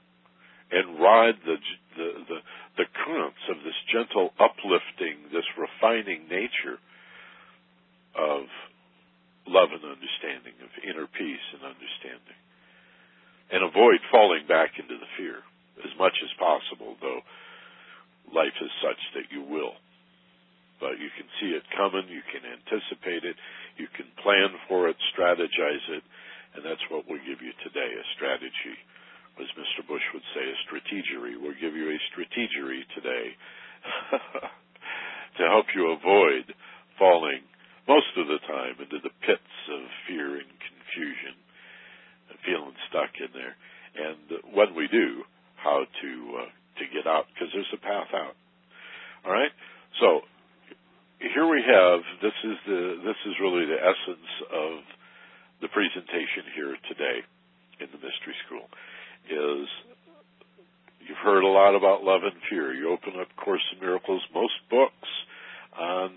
[0.73, 1.57] and ride the
[1.97, 2.39] the the,
[2.77, 6.77] the currents of this gentle uplifting, this refining nature
[8.17, 8.49] of
[9.49, 12.39] love and understanding, of inner peace and understanding,
[13.53, 15.41] and avoid falling back into the fear
[15.85, 16.97] as much as possible.
[17.01, 17.25] Though
[18.29, 19.77] life is such that you will
[20.81, 23.37] but you can see it coming, you can anticipate it,
[23.77, 26.05] you can plan for it, strategize it,
[26.55, 28.79] and that's what we'll give you today, a strategy.
[29.35, 29.83] As Mr.
[29.83, 31.35] Bush would say, a strategery.
[31.35, 33.35] We'll give you a strategery today
[35.39, 36.55] to help you avoid
[36.99, 37.43] falling
[37.89, 41.35] most of the time into the pits of fear and confusion
[42.45, 43.57] feeling stuck in there.
[43.97, 45.25] And when we do,
[45.57, 46.11] how to
[46.45, 48.37] uh, to get out because there's a path out.
[49.25, 49.53] All right.
[50.01, 50.29] So
[51.33, 54.85] here we have this is the this is really the essence of
[55.63, 57.25] the presentation here today
[57.81, 58.69] in the mystery school
[59.25, 59.69] is
[61.01, 62.75] you've heard a lot about love and fear.
[62.75, 65.09] You open up course in miracles most books
[65.79, 66.13] on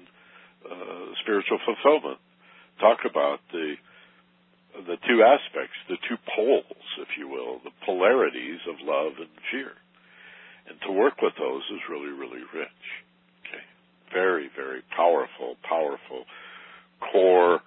[0.68, 2.20] uh, spiritual fulfillment
[2.80, 3.76] talk about the
[4.76, 9.72] the two aspects the two poles if you will the polarities of love and fear.
[10.68, 13.07] And to work with those is really really rich
[14.14, 16.26] very, very powerful, powerful
[17.00, 17.62] core.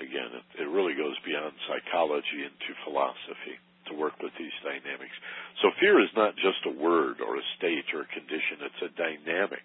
[0.00, 5.14] Again, it, it really goes beyond psychology into philosophy to work with these dynamics.
[5.60, 8.92] So fear is not just a word or a state or a condition, it's a
[8.94, 9.64] dynamic.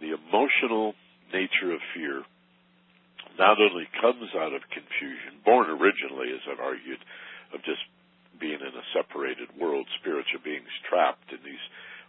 [0.00, 0.94] The emotional
[1.32, 2.22] nature of fear
[3.38, 7.02] not only comes out of confusion, born originally, as I've argued,
[7.50, 7.82] of just
[8.38, 11.62] being in a separated world, spiritual beings trapped in these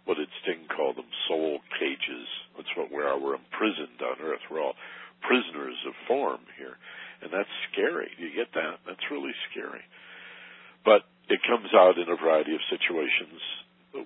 [0.06, 1.10] what did Sting call them?
[1.28, 2.26] Soul cages.
[2.56, 3.18] That's what we are.
[3.18, 4.42] We're imprisoned on earth.
[4.50, 4.78] We're all
[5.26, 6.78] prisoners of form here.
[7.20, 8.08] And that's scary.
[8.14, 8.80] Do you get that?
[8.86, 9.82] That's really scary.
[10.86, 13.42] But it comes out in a variety of situations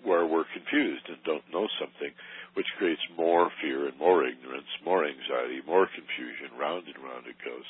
[0.01, 2.15] where we're confused and don't know something,
[2.55, 6.57] which creates more fear and more ignorance, more anxiety, more confusion.
[6.57, 7.67] Round and round it goes.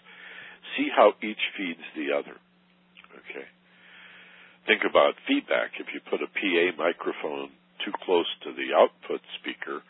[0.78, 2.36] See how each feeds the other.
[3.10, 3.48] Okay.
[4.68, 5.80] Think about feedback.
[5.80, 7.50] If you put a PA microphone
[7.84, 9.82] too close to the output speaker,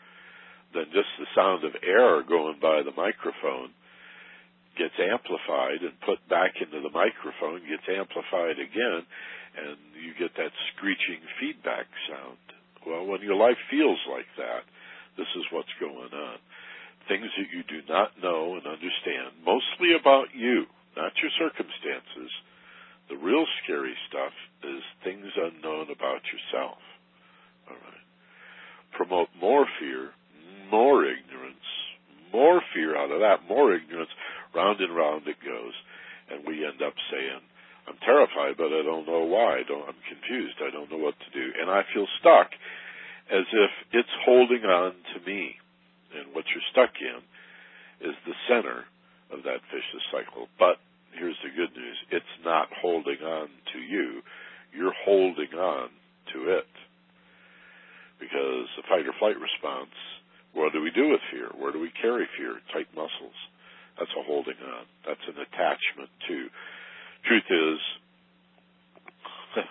[0.73, 3.75] then just the sound of air going by the microphone
[4.79, 9.03] gets amplified and put back into the microphone, gets amplified again,
[9.59, 12.39] and you get that screeching feedback sound.
[12.87, 14.63] Well, when your life feels like that,
[15.19, 16.37] this is what's going on.
[17.11, 22.31] Things that you do not know and understand, mostly about you, not your circumstances.
[23.09, 24.31] The real scary stuff
[24.63, 26.79] is things unknown about yourself.
[27.71, 28.05] All right.
[28.91, 30.11] Promote more fear,
[30.69, 31.67] more ignorance,
[32.33, 34.11] more fear out of that, more ignorance.
[34.53, 35.75] Round and round it goes,
[36.29, 37.39] and we end up saying,
[37.87, 39.59] "I'm terrified, but I don't know why.
[39.59, 40.59] I don't, I'm confused.
[40.59, 42.51] I don't know what to do, and I feel stuck,
[43.31, 45.55] as if it's holding on to me."
[46.13, 47.23] And what you're stuck in
[48.09, 48.83] is the center
[49.31, 50.49] of that vicious cycle.
[50.59, 50.79] But
[51.13, 54.21] here's the good news: it's not holding on to you.
[54.73, 55.89] You're holding on
[56.33, 56.67] to it
[58.21, 59.91] because the fight or flight response,
[60.53, 61.49] what do we do with fear?
[61.57, 62.61] Where do we carry fear?
[62.69, 63.35] Tight muscles.
[63.97, 64.85] That's a holding on.
[65.03, 66.35] That's an attachment to.
[67.25, 67.79] Truth is,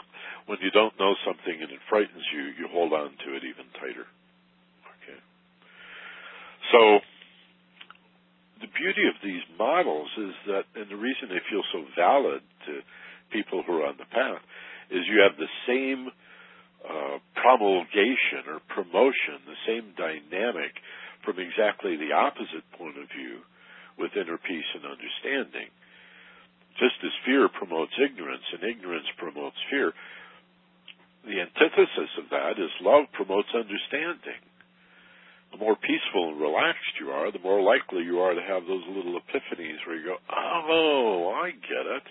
[0.46, 3.66] when you don't know something and it frightens you, you hold on to it even
[3.78, 4.06] tighter.
[4.98, 5.20] Okay.
[6.74, 6.80] So,
[8.60, 12.72] the beauty of these models is that, and the reason they feel so valid to
[13.32, 14.42] people who are on the path,
[14.90, 16.10] is you have the same
[16.84, 20.72] uh, promulgation or promotion, the same dynamic
[21.24, 23.44] from exactly the opposite point of view
[23.98, 25.68] with inner peace and understanding.
[26.80, 29.92] Just as fear promotes ignorance and ignorance promotes fear,
[31.28, 34.40] the antithesis of that is love promotes understanding.
[35.52, 38.86] The more peaceful and relaxed you are, the more likely you are to have those
[38.88, 42.06] little epiphanies where you go, oh, I get it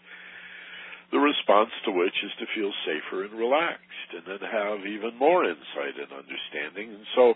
[1.12, 5.44] the response to which is to feel safer and relaxed and then have even more
[5.44, 6.94] insight and understanding.
[6.94, 7.34] And so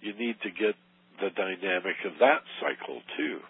[0.00, 0.72] you need to get
[1.20, 3.44] the dynamic of that cycle too.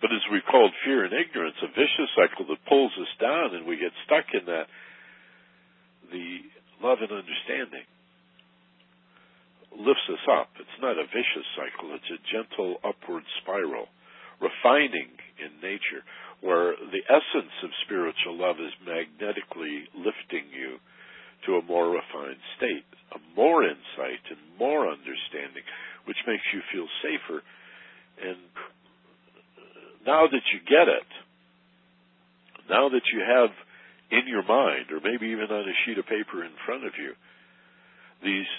[0.00, 3.66] But as we've called fear and ignorance, a vicious cycle that pulls us down and
[3.66, 4.70] we get stuck in that,
[6.08, 6.40] the
[6.80, 7.84] love and understanding
[9.74, 10.48] lifts us up.
[10.56, 13.90] It's not a vicious cycle, it's a gentle upward spiral,
[14.40, 16.06] refining in nature
[16.40, 20.78] where the essence of spiritual love is magnetically lifting you
[21.46, 25.66] to a more refined state, a more insight and more understanding,
[26.06, 27.42] which makes you feel safer.
[28.22, 28.38] And
[30.06, 31.10] now that you get it,
[32.70, 33.50] now that you have
[34.10, 37.12] in your mind, or maybe even on a sheet of paper in front of you,
[38.22, 38.50] these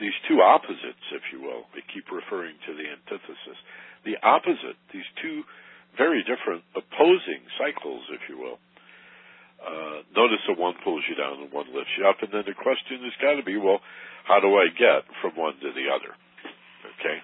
[0.00, 3.58] these two opposites, if you will, we keep referring to the antithesis,
[4.08, 5.44] the opposite, these two
[5.96, 8.58] very different opposing cycles, if you will.
[9.60, 12.56] Uh, notice that one pulls you down and one lifts you up, and then the
[12.56, 13.80] question has got to be, well,
[14.24, 16.16] how do I get from one to the other?
[16.96, 17.18] Okay,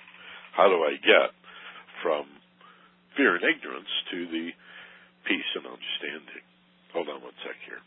[0.53, 1.33] how do I get
[2.03, 2.29] from
[3.17, 4.53] fear and ignorance to the
[5.25, 6.45] peace and understanding?
[6.93, 7.81] Hold on one sec here.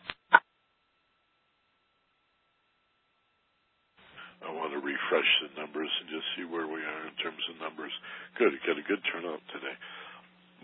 [4.39, 7.59] I want to refresh the numbers and just see where we are in terms of
[7.59, 7.91] numbers.
[8.39, 9.75] Good, got a good turnout today.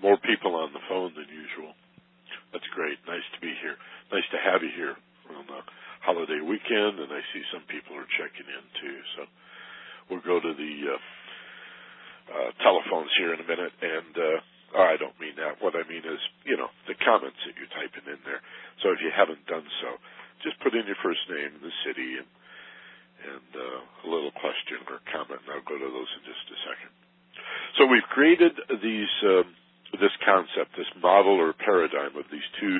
[0.02, 1.74] More people on the phone than usual.
[2.52, 3.00] That's great.
[3.08, 3.76] Nice to be here.
[4.12, 4.96] Nice to have you here
[5.36, 5.62] on the
[6.06, 8.98] holiday weekend, and I see some people are checking in too.
[9.18, 9.22] So
[10.10, 11.02] we'll go to the uh,
[12.32, 15.58] uh, telephones here in a minute, and uh, oh, I don't mean that.
[15.60, 18.40] What I mean is, you know, the comments that you're typing in there.
[18.86, 19.98] So if you haven't done so,
[20.46, 22.30] just put in your first name and the city and
[23.26, 26.60] and uh, a little question or comment, and I'll go to those in just a
[26.62, 26.94] second.
[27.80, 29.14] So we've created these.
[29.26, 29.50] Um,
[29.94, 32.80] this concept, this model or paradigm of these two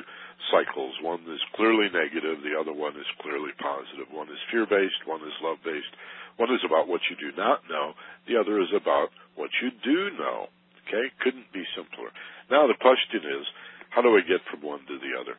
[0.50, 0.94] cycles.
[1.00, 4.10] One is clearly negative, the other one is clearly positive.
[4.12, 5.92] One is fear based, one is love based.
[6.36, 7.94] One is about what you do not know,
[8.28, 10.52] the other is about what you do know.
[10.86, 11.10] Okay?
[11.24, 12.12] Couldn't be simpler.
[12.50, 13.44] Now the question is,
[13.90, 15.34] how do I get from one to the other?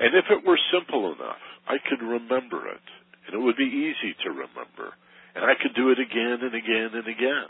[0.00, 2.84] And if it were simple enough, I could remember it
[3.26, 4.92] and it would be easy to remember.
[5.34, 7.48] And I could do it again and again and again.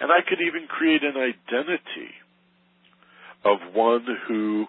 [0.00, 2.14] And I could even create an identity
[3.44, 4.66] of one who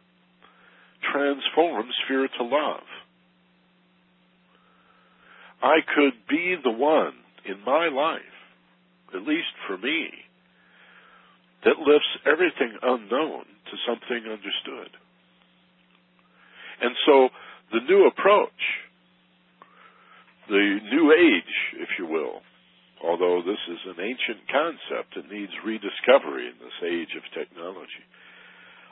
[1.12, 2.84] transforms fear to love.
[5.62, 7.14] I could be the one
[7.46, 8.22] in my life,
[9.16, 10.10] at least for me,
[11.64, 14.90] that lifts everything unknown to something understood.
[16.82, 17.30] And so
[17.72, 18.50] the new approach
[20.52, 22.42] the New Age, if you will,
[23.04, 28.06] although this is an ancient concept and needs rediscovery in this age of technology,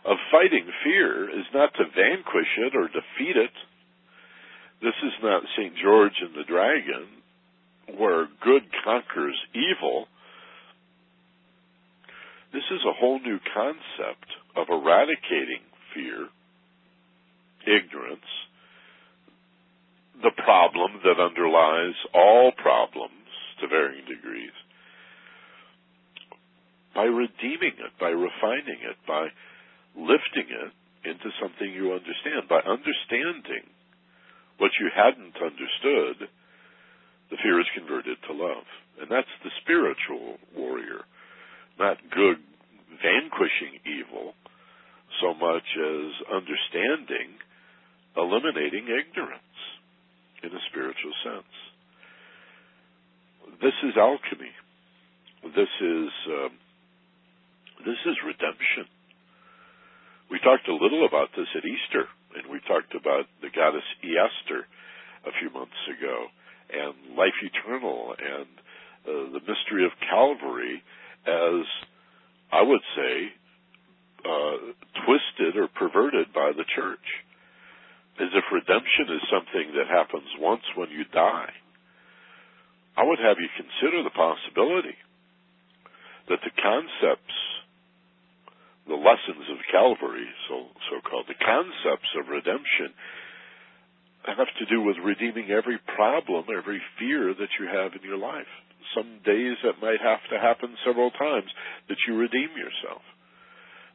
[0.06, 3.54] of fighting fear is not to vanquish it or defeat it.
[4.82, 5.74] This is not St.
[5.82, 7.20] George and the Dragon,
[7.98, 10.08] where good conquers evil.
[12.54, 15.62] This is a whole new concept of eradicating
[15.94, 16.30] fear,
[17.68, 18.30] ignorance,
[20.24, 23.19] the problem that underlies all problems
[23.62, 24.56] to varying degrees
[27.00, 29.30] by redeeming it, by refining it, by
[29.96, 30.74] lifting it
[31.08, 33.64] into something you understand, by understanding
[34.58, 36.28] what you hadn't understood,
[37.32, 38.68] the fear is converted to love.
[39.00, 41.08] And that's the spiritual warrior,
[41.80, 42.44] not good
[43.00, 44.34] vanquishing evil
[45.22, 47.40] so much as understanding,
[48.18, 49.56] eliminating ignorance
[50.44, 51.56] in a spiritual sense.
[53.62, 54.54] This is alchemy.
[55.56, 56.54] This is um,
[57.86, 58.88] this is redemption.
[60.32, 64.68] We talked a little about this at Easter, and we talked about the goddess Easter
[65.26, 66.28] a few months ago,
[66.72, 68.52] and life eternal, and
[69.04, 70.84] uh, the mystery of Calvary
[71.28, 71.66] as
[72.52, 73.14] I would say
[74.24, 74.58] uh,
[75.04, 77.08] twisted or perverted by the church
[78.20, 81.52] as if redemption is something that happens once when you die.
[82.98, 84.98] I would have you consider the possibility
[86.28, 87.38] that the concepts,
[88.88, 92.94] the lessons of Calvary, so so called, the concepts of redemption
[94.40, 98.50] have to do with redeeming every problem, every fear that you have in your life.
[98.96, 101.52] Some days that might have to happen several times
[101.90, 103.04] that you redeem yourself.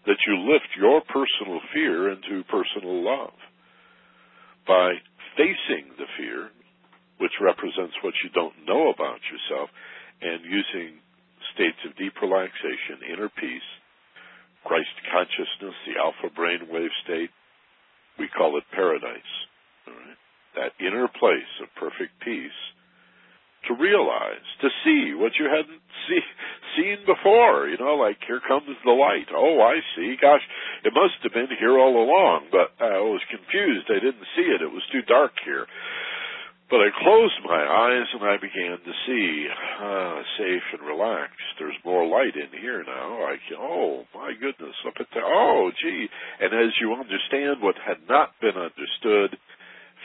[0.07, 3.35] That you lift your personal fear into personal love
[4.69, 4.93] by
[5.37, 6.51] facing the fear,
[7.19, 9.71] which represents what you don't know about yourself,
[10.23, 10.99] and using
[11.55, 13.69] states of deep relaxation, inner peace,
[14.65, 17.31] Christ consciousness, the alpha brainwave state,
[18.19, 19.35] we call it paradise.
[20.57, 22.61] That inner place of perfect peace
[23.69, 26.21] to realize, to see what you hadn't see,
[26.77, 27.69] seen before.
[27.69, 29.29] You know, like here comes the light.
[29.35, 30.17] Oh, I see.
[30.21, 30.45] Gosh,
[30.85, 33.89] it must have been here all along, but I was confused.
[33.89, 34.62] I didn't see it.
[34.62, 35.67] It was too dark here.
[36.71, 39.47] But I closed my eyes and I began to see,
[39.81, 41.55] ah, safe and relaxed.
[41.59, 43.21] There's more light in here now.
[43.23, 45.23] I can, oh my goodness, look at that.
[45.23, 46.09] Oh, gee.
[46.41, 49.39] And as you understand what had not been understood,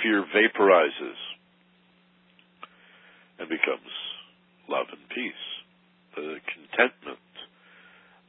[0.04, 1.20] fear vaporizes
[3.40, 3.92] and becomes
[4.68, 5.46] love and peace,
[6.16, 7.24] the contentment,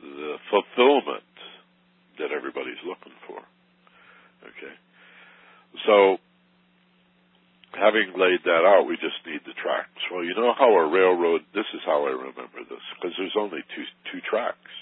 [0.00, 1.26] the fulfillment
[2.18, 3.42] that everybody's looking for.
[4.46, 4.74] Okay.
[5.86, 6.18] So,
[7.74, 10.02] having laid that out, we just need the tracks.
[10.10, 13.62] Well, you know how a railroad, this is how I remember this, because there's only
[13.74, 14.72] two, two tracks.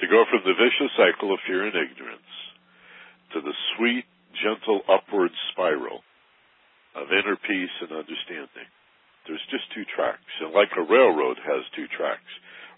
[0.00, 2.32] To go from the vicious cycle of fear and ignorance
[3.34, 6.02] to the sweet, gentle upward spiral
[6.94, 8.68] of inner peace and understanding.
[9.26, 10.32] There's just two tracks.
[10.40, 12.26] And like a railroad has two tracks.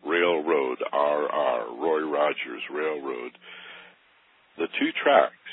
[0.04, 3.32] Railroad, RR, Roy Rogers Railroad.
[4.58, 5.52] The two tracks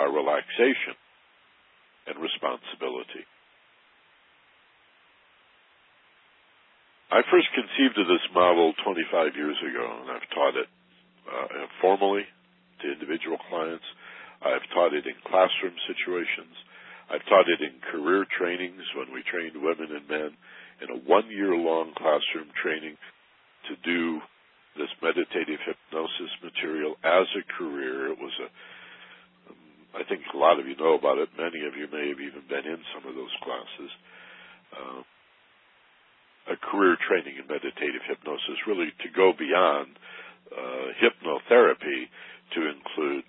[0.00, 0.96] are relaxation
[2.08, 3.24] and responsibility.
[7.08, 10.68] I first conceived of this model 25 years ago, and I've taught it
[11.24, 12.24] uh, formally
[12.80, 13.84] to individual clients.
[14.44, 16.52] I've taught it in classroom situations.
[17.08, 20.30] I've taught it in career trainings when we trained women and men
[20.84, 23.00] in a one year long classroom training
[23.68, 24.20] to do
[24.76, 28.12] this meditative hypnosis material as a career.
[28.12, 28.48] It was a,
[29.96, 31.28] I think a lot of you know about it.
[31.36, 33.90] Many of you may have even been in some of those classes.
[34.72, 35.00] Uh,
[36.48, 39.96] a career training in meditative hypnosis, really to go beyond
[40.48, 42.08] uh, hypnotherapy
[42.56, 43.24] to include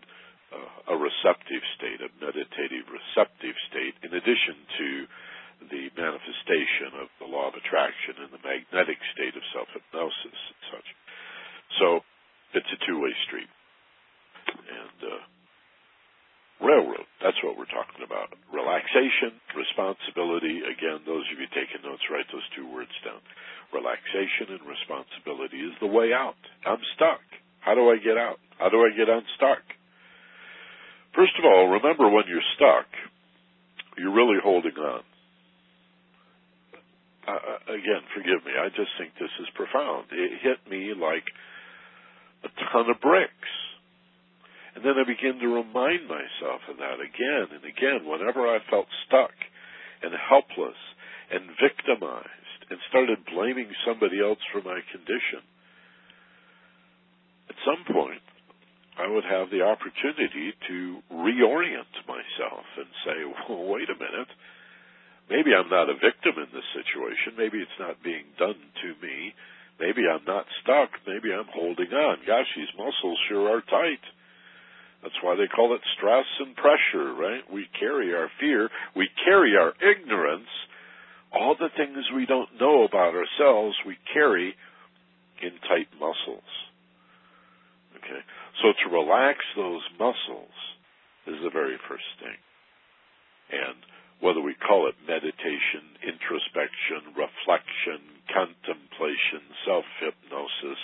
[0.55, 4.89] uh, a receptive state, a meditative receptive state, in addition to
[5.67, 10.87] the manifestation of the law of attraction and the magnetic state of self-hypnosis and such.
[11.75, 11.87] So
[12.55, 13.51] it's a two-way street.
[14.55, 15.21] And uh,
[16.63, 18.33] railroad, that's what we're talking about.
[18.49, 20.65] Relaxation, responsibility.
[20.65, 23.21] Again, those of you taking notes, write those two words down.
[23.69, 26.41] Relaxation and responsibility is the way out.
[26.65, 27.21] I'm stuck.
[27.61, 28.41] How do I get out?
[28.57, 29.61] How do I get unstuck?
[31.13, 32.89] First of all, remember when you're stuck,
[33.97, 35.03] you're really holding on.
[37.27, 38.57] Uh, uh, again, forgive me.
[38.57, 40.05] I just think this is profound.
[40.11, 41.29] It hit me like
[42.43, 43.38] a ton of bricks.
[44.79, 48.87] And then I began to remind myself of that again and again whenever I felt
[49.03, 49.35] stuck
[49.99, 50.79] and helpless
[51.27, 55.43] and victimized and started blaming somebody else for my condition.
[57.51, 58.23] At some point,
[58.95, 63.17] I would have the opportunity to reorient myself and say,
[63.51, 64.31] well, wait a minute.
[65.27, 67.35] Maybe I'm not a victim in this situation.
[67.35, 69.35] Maybe it's not being done to me.
[69.75, 71.03] Maybe I'm not stuck.
[71.03, 72.23] Maybe I'm holding on.
[72.23, 73.99] Gosh, these muscles sure are tight.
[75.01, 77.43] That's why they call it stress and pressure, right?
[77.51, 78.69] We carry our fear.
[78.95, 80.49] We carry our ignorance.
[81.31, 84.55] All the things we don't know about ourselves, we carry
[85.41, 86.49] in tight muscles.
[87.95, 88.21] Okay?
[88.61, 90.55] So to relax those muscles
[91.27, 92.39] is the very first thing.
[93.51, 93.79] And
[94.19, 100.81] whether we call it meditation, introspection, reflection, contemplation, self-hypnosis,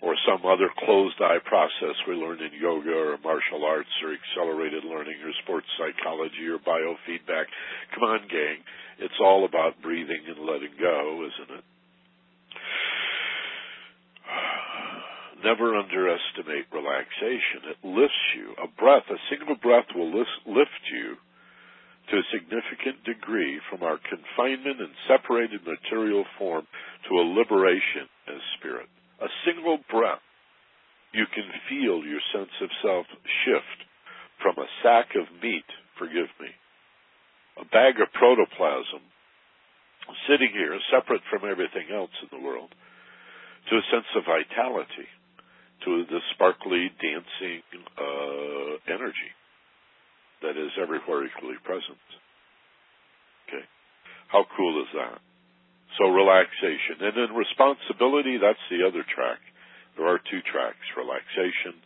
[0.00, 4.84] or some other closed eye process we learn in yoga or martial arts or accelerated
[4.84, 7.46] learning or sports psychology or biofeedback.
[7.94, 8.62] Come on, gang.
[8.98, 11.64] It's all about breathing and letting go, isn't it?
[15.44, 17.66] Never underestimate relaxation.
[17.70, 18.54] It lifts you.
[18.62, 21.16] A breath, a single breath will lift you
[22.10, 26.66] to a significant degree from our confinement and separated material form
[27.08, 28.88] to a liberation as spirit.
[29.20, 30.22] A single breath,
[31.12, 33.06] you can feel your sense of self
[33.44, 33.78] shift
[34.42, 35.66] from a sack of meat,
[35.98, 36.50] forgive me,
[37.58, 39.02] a bag of protoplasm
[40.30, 42.70] sitting here separate from everything else in the world,
[43.68, 45.08] to a sense of vitality
[45.84, 47.62] to the sparkly, dancing
[47.98, 49.32] uh, energy
[50.42, 52.02] that is everywhere equally present.
[53.46, 53.64] Okay.
[54.28, 55.20] How cool is that?
[55.96, 57.00] So relaxation.
[57.00, 59.40] And then responsibility, that's the other track.
[59.96, 61.80] There are two tracks, relaxation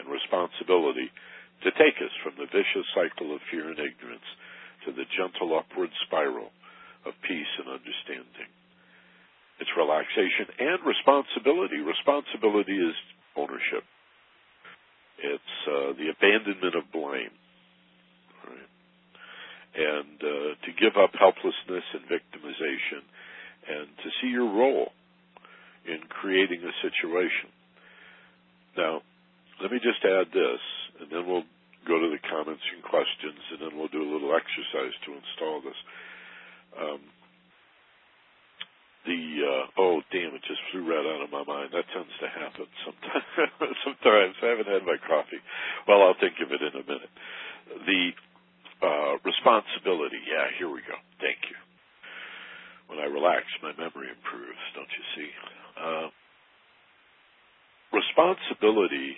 [0.00, 1.12] and responsibility,
[1.62, 4.26] to take us from the vicious cycle of fear and ignorance
[4.86, 6.50] to the gentle upward spiral
[7.06, 8.50] of peace and understanding.
[9.60, 11.78] It's relaxation and responsibility.
[11.78, 12.96] Responsibility is
[13.36, 13.86] ownership.
[15.22, 17.30] It's uh, the abandonment of blame,
[18.42, 18.70] right?
[19.72, 23.06] and uh, to give up helplessness and victimization,
[23.68, 24.90] and to see your role
[25.86, 27.50] in creating a situation.
[28.76, 29.02] Now,
[29.60, 30.62] let me just add this,
[31.00, 31.46] and then we'll
[31.86, 35.60] go to the comments and questions, and then we'll do a little exercise to install
[35.62, 35.78] this.
[36.78, 37.00] Um,
[39.02, 41.74] the uh, oh damn it just flew right out of my mind.
[41.74, 43.74] That tends to happen sometimes.
[43.82, 44.34] Sometimes.
[44.38, 45.42] I haven't had my coffee.
[45.90, 47.10] Well i'll think of it in a minute.
[47.82, 48.02] The
[48.78, 50.22] uh, responsibility.
[50.22, 50.94] Yeah here we go.
[51.18, 51.58] Thank you
[52.92, 55.30] when i relax my memory improves don't you see?
[55.80, 56.08] Uh,
[57.96, 59.16] responsibility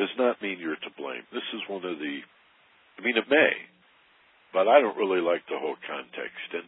[0.00, 1.28] does not mean you're to blame.
[1.28, 2.16] This is one of the
[2.96, 3.52] i mean it may
[4.56, 6.48] but i don't really like the whole context.
[6.56, 6.64] And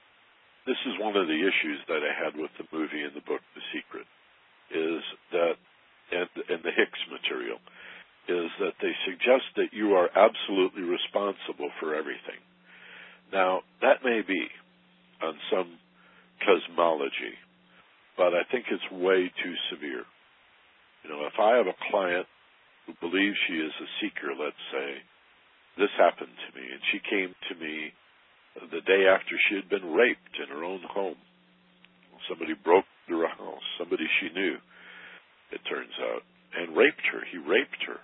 [0.69, 3.41] this is one of the issues that I had with the movie and the book
[3.55, 4.05] The Secret
[4.75, 5.01] is
[5.33, 5.57] that
[6.13, 7.63] and and the Hicks material
[8.29, 12.43] is that they suggest that you are absolutely responsible for everything.
[13.33, 14.51] Now, that may be
[15.23, 15.79] on some
[16.43, 17.37] cosmology,
[18.17, 20.05] but I think it's way too severe.
[21.05, 22.27] You know, if I have a client
[22.87, 24.89] who believes she is a seeker, let's say,
[25.77, 27.93] this happened to me, and she came to me
[28.73, 31.21] the day after she had been raped in her own home.
[32.29, 34.57] Somebody broke through her house, somebody she knew,
[35.53, 36.25] it turns out,
[36.57, 37.21] and raped her.
[37.31, 38.01] He raped her.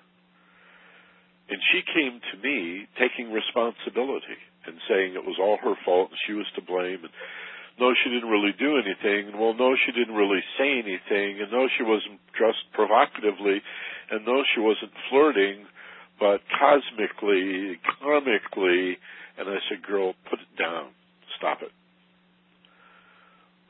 [1.48, 6.20] And she came to me taking responsibility and saying it was all her fault and
[6.26, 7.14] she was to blame and
[7.80, 9.38] no, she didn't really do anything.
[9.38, 11.40] Well, no, she didn't really say anything.
[11.40, 13.62] And no, she wasn't dressed provocatively.
[14.10, 15.64] And no, she wasn't flirting.
[16.20, 18.96] But cosmically, karmically,
[19.38, 20.92] and I said, girl, put it down.
[21.38, 21.72] Stop it.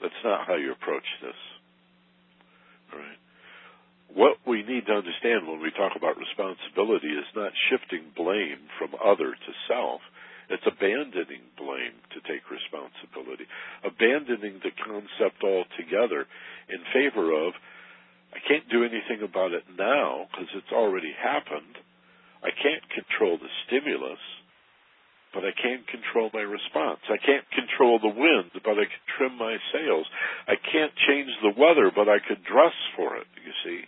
[0.02, 1.38] That's not how you approach this.
[2.92, 3.20] All right.
[4.12, 8.92] What we need to understand when we talk about responsibility is not shifting blame from
[8.98, 10.02] other to self.
[10.52, 13.48] It's abandoning blame to take responsibility.
[13.82, 16.28] Abandoning the concept altogether
[16.68, 17.56] in favor of,
[18.36, 21.80] I can't do anything about it now because it's already happened.
[22.44, 24.20] I can't control the stimulus
[25.32, 27.00] but I can't control my response.
[27.08, 30.06] I can't control the wind, but I can trim my sails.
[30.46, 33.80] I can't change the weather, but I could dress for it, you see.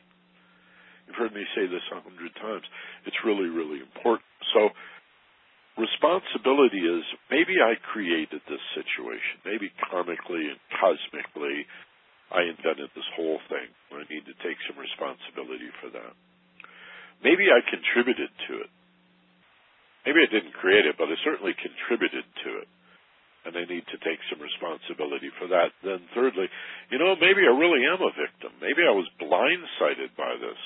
[1.06, 2.64] You've heard me say this a hundred times.
[3.04, 4.24] It's really, really important.
[4.56, 4.72] So,
[5.78, 9.42] responsibility is maybe I created this situation.
[9.44, 11.66] Maybe karmically and cosmically,
[12.30, 13.68] I invented this whole thing.
[13.94, 16.14] I need to take some responsibility for that.
[17.22, 18.70] Maybe I contributed to it
[20.04, 22.68] maybe I didn't create it, but I certainly contributed to it.
[23.44, 25.76] And I need to take some responsibility for that.
[25.84, 26.48] Then thirdly,
[26.88, 28.56] you know, maybe I really am a victim.
[28.56, 30.56] Maybe I was blindsided by this.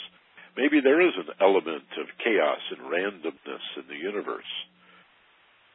[0.55, 4.53] Maybe there is an element of chaos and randomness in the universe.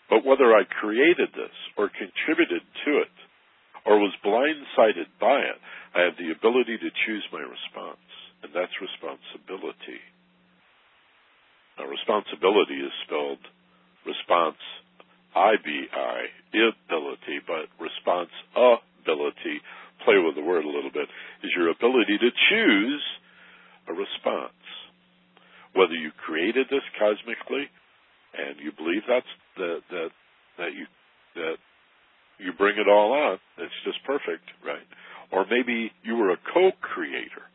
[0.10, 3.16] But whether I created this or contributed to it
[3.86, 5.60] or was blindsided by it,
[5.96, 8.04] I have the ability to choose my response.
[8.44, 10.04] And that's responsibility.
[11.78, 13.42] Now, responsibility is spelled
[14.06, 14.60] response
[15.36, 16.20] IBI,
[16.54, 19.58] ability, but response ability,
[20.06, 21.10] play with the word a little bit,
[21.42, 23.04] is your ability to choose
[23.90, 24.54] a response.
[25.74, 27.66] Whether you created this cosmically
[28.34, 30.10] and you believe that's that that
[30.58, 30.86] that you
[31.36, 31.58] that
[32.40, 34.86] you bring it all on, it's just perfect, right?
[35.32, 37.46] Or maybe you were a co-creator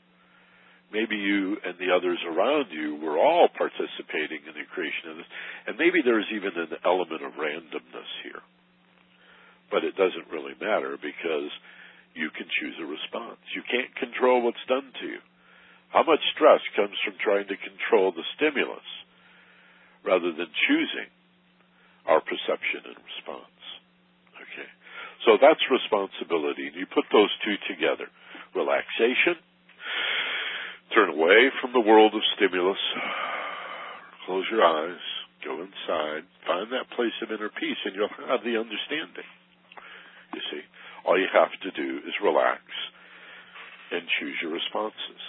[0.92, 5.30] maybe you and the others around you were all participating in the creation of this,
[5.68, 8.42] and maybe there's even an element of randomness here.
[9.70, 11.52] But it doesn't really matter because
[12.16, 13.40] you can choose a response.
[13.52, 15.20] You can't control what's done to you.
[15.92, 18.88] How much stress comes from trying to control the stimulus
[20.04, 21.10] rather than choosing
[22.06, 23.58] our perception and response?
[24.36, 24.70] Okay.
[25.26, 26.70] So that's responsibility.
[26.74, 28.08] You put those two together.
[28.54, 29.36] Relaxation
[30.94, 32.80] Turn away from the world of stimulus.
[34.24, 35.04] Close your eyes.
[35.44, 36.24] Go inside.
[36.46, 39.28] Find that place of inner peace, and you'll have the understanding.
[40.32, 40.62] You see,
[41.04, 42.60] all you have to do is relax
[43.92, 45.20] and choose your responses.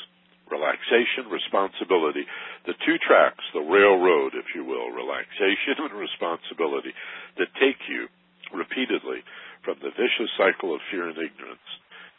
[0.50, 2.26] Relaxation, responsibility.
[2.66, 6.93] The two tracks, the railroad, if you will, relaxation and responsibility,
[7.38, 8.10] that take you
[8.54, 9.22] repeatedly
[9.62, 11.70] from the vicious cycle of fear and ignorance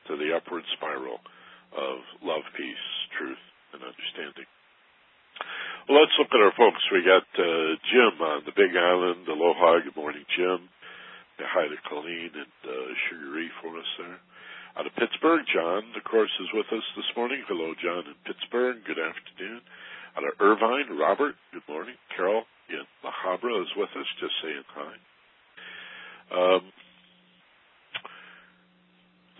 [0.06, 1.18] to the upward spiral
[1.74, 2.86] of love, peace,
[3.18, 3.42] truth,
[3.74, 4.46] and understanding.
[5.88, 6.82] Well, let's look at our folks.
[6.92, 9.26] We got uh, Jim on the Big Island.
[9.26, 9.82] Aloha.
[9.82, 10.70] Good morning, Jim.
[11.40, 13.32] Hi to Colleen and uh, Sugar
[13.64, 14.20] for us there.
[14.78, 17.42] Out of Pittsburgh, John, of course, is with us this morning.
[17.48, 18.78] Hello, John in Pittsburgh.
[18.86, 19.60] Good afternoon.
[20.14, 21.34] Out of Irvine, Robert.
[21.52, 21.98] Good morning.
[22.14, 24.06] Carol in La Habra is with us.
[24.22, 24.94] Just saying hi.
[26.30, 26.62] Um,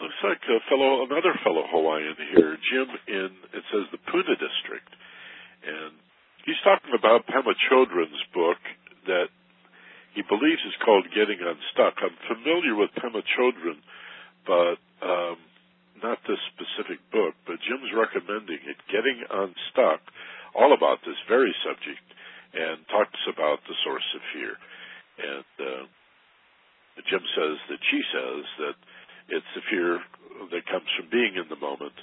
[0.03, 4.91] looks like a fellow, another fellow Hawaiian here, Jim in, it says the Puna district.
[5.62, 5.95] And
[6.43, 8.59] he's talking about Pema Chodron's book
[9.07, 9.31] that
[10.18, 12.03] he believes is called Getting Unstuck.
[12.03, 13.78] I'm familiar with Pema Chodron,
[14.43, 15.36] but um,
[16.03, 17.36] not this specific book.
[17.44, 20.01] But Jim's recommending it, Getting Unstuck,
[20.57, 22.05] all about this very subject,
[22.53, 24.55] and talks about the source of fear.
[25.20, 25.84] And uh,
[27.07, 28.76] Jim says that she says that
[29.30, 30.03] it's the fear
[30.51, 31.94] that comes from being in the moment.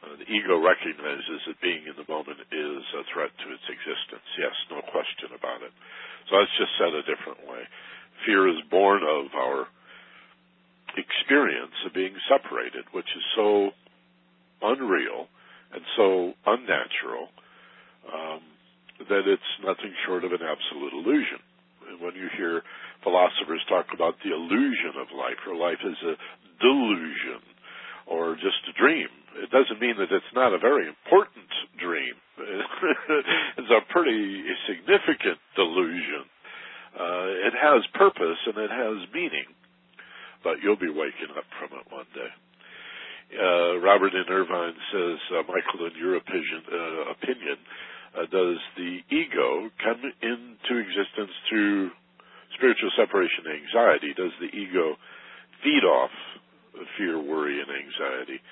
[0.00, 4.24] Uh, the ego recognizes that being in the moment is a threat to its existence.
[4.38, 5.74] Yes, no question about it.
[6.28, 7.68] So let's just said a different way.
[8.24, 9.68] Fear is born of our
[10.96, 13.70] experience of being separated, which is so
[14.62, 15.28] unreal
[15.72, 17.28] and so unnatural
[18.08, 18.40] um,
[19.08, 21.40] that it's nothing short of an absolute illusion.
[21.88, 22.62] And when you hear
[23.02, 26.14] philosophers talk about the illusion of life, or life is a
[26.60, 27.40] delusion,
[28.06, 32.14] or just a dream, it doesn't mean that it's not a very important dream.
[33.58, 36.26] it's a pretty significant delusion.
[36.90, 39.46] Uh, it has purpose and it has meaning,
[40.42, 42.32] but you'll be waking up from it one day.
[43.30, 47.58] Uh, Robert in Irvine says, uh, Michael, in your opinion, uh, opinion
[48.10, 51.90] uh, does the ego come into existence through
[52.58, 54.10] spiritual separation anxiety?
[54.18, 54.98] Does the ego
[55.62, 56.10] feed off
[56.98, 58.42] fear, worry, and anxiety?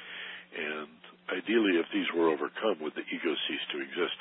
[0.54, 0.94] And
[1.34, 4.14] ideally, if these were overcome, would the ego cease to exist?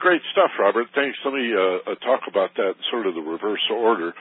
[0.00, 0.88] Great stuff, Robert.
[0.94, 1.18] Thanks.
[1.24, 4.14] Let me uh, uh, talk about that in sort of the reverse order.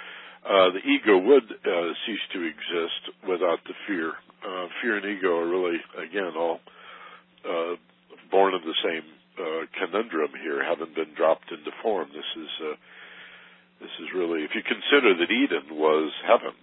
[0.44, 4.12] Uh, the ego would uh, cease to exist without the fear.
[4.44, 6.60] Uh, fear and ego are really, again, all
[7.48, 7.76] uh,
[8.30, 9.08] born of the same
[9.39, 12.10] uh, conundrum here, having been dropped into form.
[12.12, 12.76] This is uh,
[13.80, 16.56] this is really, if you consider that Eden was heaven,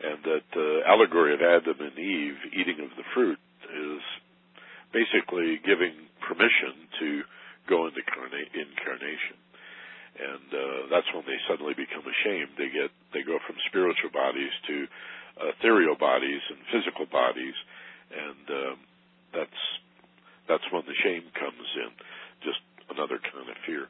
[0.00, 4.02] and that the uh, allegory of Adam and Eve eating of the fruit is
[4.92, 7.08] basically giving permission to
[7.68, 9.36] go into incarnation.
[10.18, 12.58] And uh, that's when they suddenly become ashamed.
[12.58, 14.86] They get they go from spiritual bodies to
[15.54, 17.54] ethereal bodies and physical bodies,
[18.10, 18.76] and um,
[19.30, 19.62] that's
[20.50, 21.90] that's when the shame comes in.
[22.42, 22.58] Just
[22.90, 23.86] another kind of fear.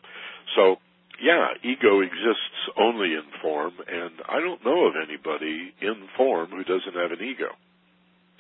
[0.53, 0.77] So
[1.21, 6.63] yeah, ego exists only in form, and I don't know of anybody in form who
[6.63, 7.57] doesn't have an ego.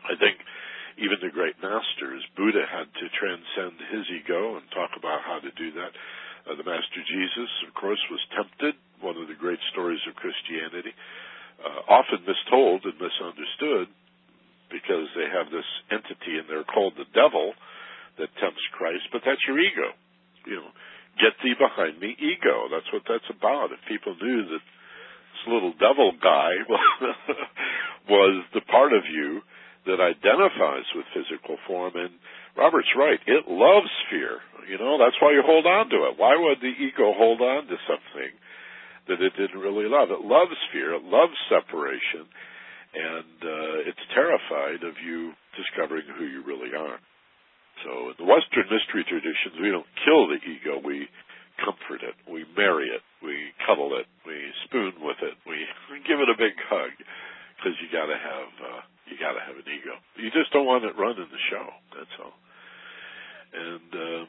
[0.04, 0.38] I think
[0.98, 5.50] even the great masters, Buddha had to transcend his ego and talk about how to
[5.54, 5.94] do that.
[6.48, 8.74] Uh, the Master Jesus, of course, was tempted,
[9.04, 10.96] one of the great stories of Christianity,
[11.60, 13.92] uh, often mistold and misunderstood
[14.72, 17.52] because they have this entity in there called the devil
[18.16, 19.92] that tempts Christ, but that's your ego.
[20.48, 20.72] You know,
[21.20, 22.72] get thee behind me ego.
[22.72, 23.72] That's what that's about.
[23.72, 26.64] If people knew that this little devil guy
[28.08, 29.42] was the part of you
[29.86, 31.96] that identifies with physical form.
[31.96, 32.12] And
[32.58, 33.22] Robert's right.
[33.22, 34.42] It loves fear.
[34.66, 36.18] You know, that's why you hold on to it.
[36.18, 38.32] Why would the ego hold on to something
[39.06, 40.10] that it didn't really love?
[40.10, 40.98] It loves fear.
[40.98, 42.26] It loves separation.
[42.92, 46.98] And uh, it's terrified of you discovering who you really are.
[47.86, 50.82] So in the Western mystery traditions, we don't kill the ego.
[50.82, 51.06] We
[51.62, 52.18] comfort it.
[52.26, 53.06] We marry it.
[53.22, 54.10] We cuddle it.
[54.26, 54.34] We
[54.66, 55.38] spoon with it.
[55.46, 55.62] We,
[56.10, 56.90] give it a big hug
[57.56, 59.94] because you got to have uh, you got to have an ego.
[60.18, 61.66] You just don't want it running the show.
[61.96, 62.34] That's all.
[63.52, 64.22] And uh,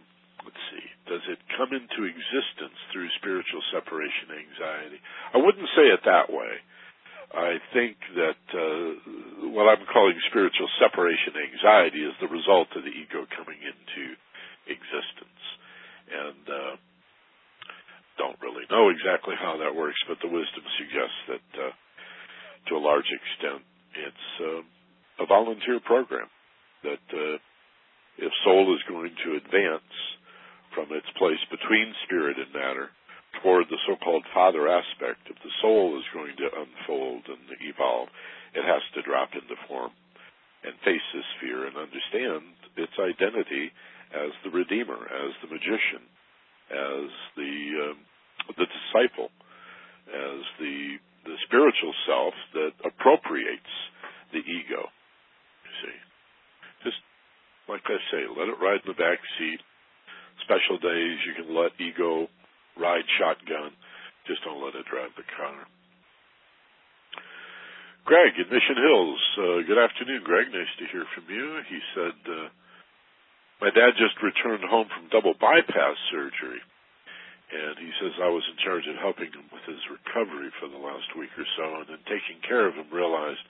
[0.45, 4.99] let's see, does it come into existence through spiritual separation anxiety?
[5.33, 6.53] I wouldn't say it that way.
[7.29, 8.89] I think that uh,
[9.53, 14.17] what I'm calling spiritual separation anxiety is the result of the ego coming into
[14.65, 15.43] existence.
[16.09, 16.73] And uh,
[18.17, 21.73] don't really know exactly how that works, but the wisdom suggests that uh,
[22.67, 23.61] to a large extent
[23.95, 26.27] it's uh, a volunteer program
[26.83, 27.37] that uh,
[28.19, 29.95] if soul is going to advance
[30.75, 32.91] from its place between spirit and matter
[33.41, 38.09] toward the so-called father aspect, if the soul is going to unfold and evolve,
[38.53, 39.91] it has to drop into form
[40.63, 42.43] and face this fear and understand
[42.75, 43.71] its identity
[44.11, 46.03] as the redeemer, as the magician,
[46.69, 47.07] as
[47.37, 47.55] the
[47.87, 47.95] uh,
[48.57, 49.29] the disciple,
[50.09, 53.73] as the the spiritual self that appropriates
[54.33, 54.89] the ego.
[55.63, 55.97] You see,
[56.83, 56.99] just
[57.69, 59.61] like I say, let it ride in the back seat.
[60.41, 62.25] Special days you can let ego
[62.73, 63.77] ride shotgun.
[64.25, 65.69] Just don't let it drive the car.
[68.09, 69.21] Greg in Mission Hills.
[69.37, 70.49] Uh, good afternoon, Greg.
[70.49, 71.61] Nice to hear from you.
[71.69, 72.49] He said, uh,
[73.61, 76.63] my dad just returned home from double bypass surgery.
[77.53, 80.81] And he says I was in charge of helping him with his recovery for the
[80.81, 83.41] last week or so, and in taking care of him, realized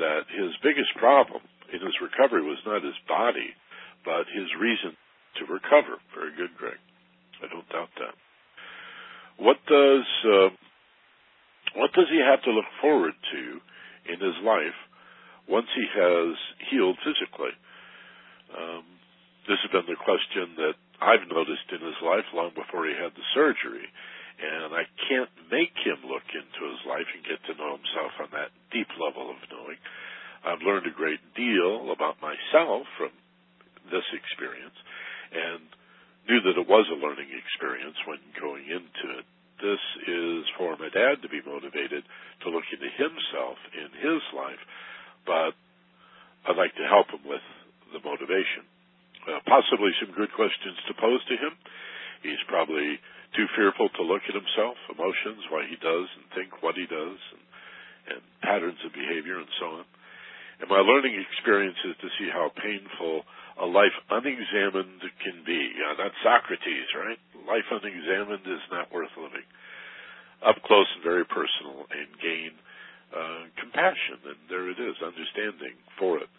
[0.00, 1.40] that his biggest problem
[1.72, 3.56] in his recovery was not his body,
[4.04, 4.96] but his reason
[5.40, 5.96] to recover.
[6.14, 6.78] Very good, Greg.
[7.42, 8.14] I don't doubt that.
[9.40, 10.52] What does uh,
[12.12, 13.42] he have to look forward to
[14.12, 14.76] in his life
[15.48, 16.36] once he has
[16.70, 17.56] healed physically?
[18.52, 18.84] Um,
[19.48, 23.16] this has been the question that I've noticed in his life long before he had
[23.16, 23.88] the surgery.
[24.42, 28.30] And I can't make him look into his life and get to know himself on
[28.32, 29.78] that deep level of knowing.
[30.42, 33.14] I've learned a great deal about myself from
[33.90, 34.74] this experience
[35.30, 35.62] and
[36.26, 39.26] knew that it was a learning experience when going into it.
[39.62, 42.02] This is for my dad to be motivated
[42.42, 44.62] to look into himself in his life,
[45.22, 45.54] but
[46.50, 47.42] I'd like to help him with
[47.94, 48.66] the motivation.
[49.22, 51.54] Uh, possibly some good questions to pose to him.
[52.26, 52.98] He's probably
[53.38, 57.18] too fearful to look at himself, emotions, why he does and think what he does,
[57.30, 57.44] and,
[58.18, 59.86] and patterns of behavior and so on.
[60.62, 63.26] And my learning experience is to see how painful
[63.58, 65.58] a life unexamined can be.
[65.74, 67.18] Uh, that's Socrates, right?
[67.50, 69.42] Life unexamined is not worth living.
[70.46, 72.54] Up close and very personal, and gain
[73.10, 76.30] uh, compassion, and there it is, understanding for it.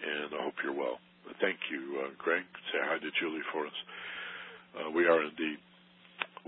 [0.00, 0.96] And I hope you're well.
[1.36, 2.48] Thank you, uh, Greg.
[2.72, 3.78] Say hi to Julie for us.
[4.72, 5.60] Uh, we are indeed.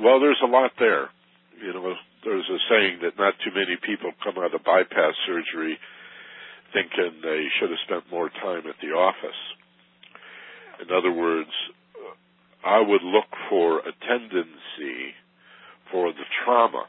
[0.00, 1.12] Well, there's a lot there.
[1.60, 1.92] You know,
[2.24, 5.76] there's a saying that not too many people come out of bypass surgery
[6.72, 9.40] thinking they should have spent more time at the office.
[10.80, 11.50] In other words,
[12.64, 15.14] I would look for a tendency
[15.90, 16.84] for the trauma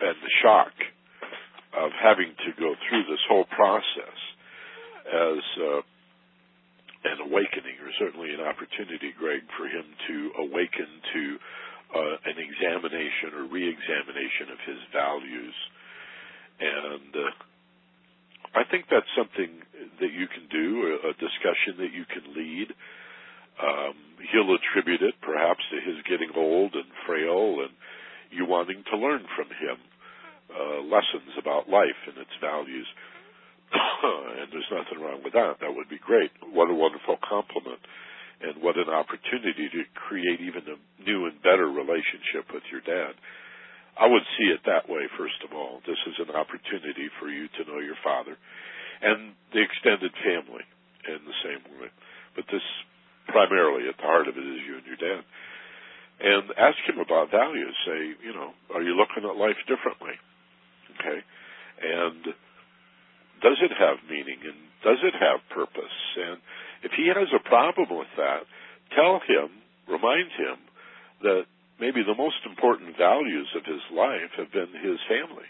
[0.00, 0.72] and the shock
[1.76, 4.18] of having to go through this whole process
[5.08, 5.80] as uh,
[7.04, 11.22] an awakening, or certainly an opportunity, Greg, for him to awaken to
[11.92, 15.56] uh, an examination or re-examination of his values.
[16.60, 17.32] And uh,
[18.54, 19.64] I think that's something
[20.00, 22.68] that you can do, a, discussion that you can lead.
[23.56, 23.94] Um,
[24.32, 27.72] he'll attribute it perhaps to his getting old and frail and
[28.30, 29.76] you wanting to learn from him
[30.52, 32.88] uh, lessons about life and its values.
[33.72, 35.60] and there's nothing wrong with that.
[35.60, 36.32] That would be great.
[36.44, 37.80] What a wonderful compliment.
[38.42, 43.14] And what an opportunity to create even a new and better relationship with your dad.
[43.98, 45.84] I would see it that way, first of all.
[45.84, 48.36] This is an opportunity for you to know your father
[49.02, 50.64] and the extended family
[51.08, 51.90] in the same way.
[52.34, 52.64] But this
[53.28, 55.22] primarily at the heart of it is you and your dad.
[56.22, 57.74] And ask him about values.
[57.84, 60.14] Say, you know, are you looking at life differently?
[60.96, 61.20] Okay.
[61.82, 62.22] And
[63.42, 65.98] does it have meaning and does it have purpose?
[66.16, 66.38] And
[66.86, 68.46] if he has a problem with that,
[68.94, 69.50] tell him,
[69.90, 70.56] remind him
[71.22, 71.44] that
[71.80, 75.48] maybe the most important values of his life have been his family.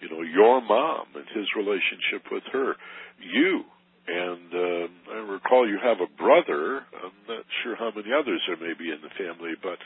[0.00, 2.74] You know, your mom and his relationship with her,
[3.20, 3.64] you
[4.10, 6.82] and uh, I recall you have a brother.
[6.90, 9.78] I'm not sure how many others there may be in the family, but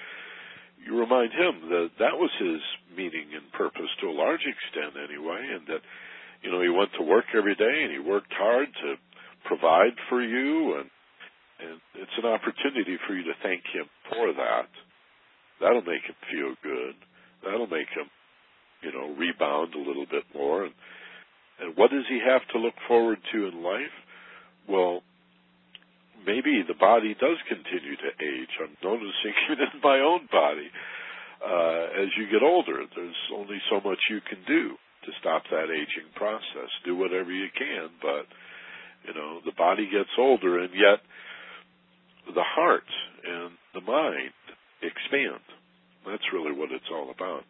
[0.81, 2.61] you remind him that that was his
[2.97, 5.83] meaning and purpose to a large extent, anyway, and that
[6.43, 8.97] you know he went to work every day and he worked hard to
[9.45, 10.89] provide for you, and
[11.61, 14.69] and it's an opportunity for you to thank him for that.
[15.61, 16.95] That'll make him feel good.
[17.45, 18.09] That'll make him,
[18.83, 20.65] you know, rebound a little bit more.
[20.65, 20.75] And,
[21.61, 23.95] and what does he have to look forward to in life?
[24.69, 25.03] well,
[26.27, 28.53] maybe the body does continue to age.
[28.61, 30.69] I'm noticing it in my own body.
[31.45, 35.69] Uh, as you get older, there's only so much you can do to stop that
[35.69, 36.73] aging process.
[36.85, 38.25] Do whatever you can, but
[39.05, 41.05] you know the body gets older, and yet
[42.33, 42.89] the heart
[43.25, 44.33] and the mind
[44.87, 45.43] expand.
[46.07, 47.45] That's really what it's all about.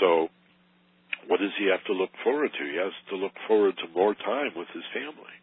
[0.00, 0.28] So,
[1.28, 2.64] what does he have to look forward to?
[2.64, 5.36] He has to look forward to more time with his family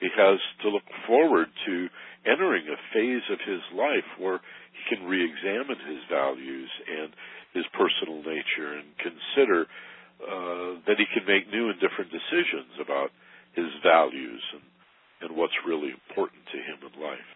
[0.00, 1.88] he has to look forward to
[2.26, 4.40] entering a phase of his life where
[4.72, 7.12] he can re-examine his values and
[7.54, 9.64] his personal nature and consider
[10.20, 13.08] uh, that he can make new and different decisions about
[13.54, 14.64] his values and,
[15.22, 17.30] and what's really important to him in life.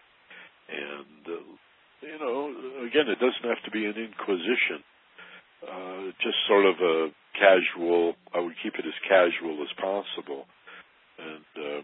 [0.69, 1.70] And, uh,
[2.01, 2.49] you know,
[2.85, 4.83] again, it doesn't have to be an inquisition.
[5.61, 10.45] Uh, just sort of a casual, I would keep it as casual as possible.
[11.19, 11.81] And, uh,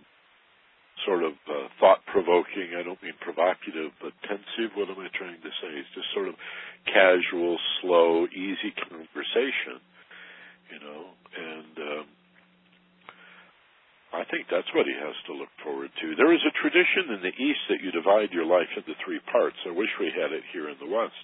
[1.06, 2.74] sort of uh, thought provoking.
[2.78, 4.74] I don't mean provocative, but pensive.
[4.76, 5.70] What am I trying to say?
[5.78, 6.36] It's just sort of
[6.86, 9.80] casual, slow, easy conversation,
[10.74, 11.14] you know.
[11.38, 12.06] And um,
[14.14, 16.16] I think that's what he has to look forward to.
[16.16, 19.58] There is a tradition in the East that you divide your life into three parts.
[19.68, 21.24] I wish we had it here in the West,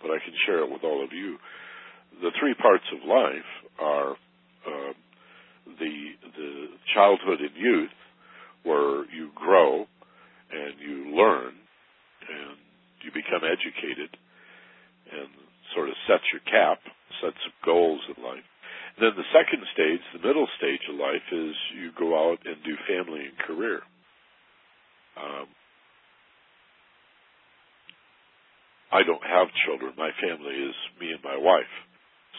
[0.00, 1.36] but I can share it with all of you.
[2.24, 4.12] The three parts of life are
[4.64, 4.92] uh,
[5.78, 5.94] the
[6.36, 7.96] the childhood and youth
[8.64, 9.86] where you grow
[10.50, 11.52] and you learn
[12.28, 12.56] and
[13.02, 14.16] you become educated
[15.10, 15.28] and
[15.74, 16.78] sort of set your cap,
[17.20, 18.46] set some goals in life.
[19.00, 22.74] Then the second stage, the middle stage of life, is you go out and do
[22.84, 23.80] family and career.
[25.16, 25.46] Um,
[28.92, 29.96] I don't have children.
[29.96, 31.72] My family is me and my wife.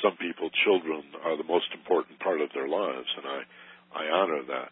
[0.05, 3.39] Some people, children are the most important part of their lives, and I,
[3.97, 4.69] I honor that.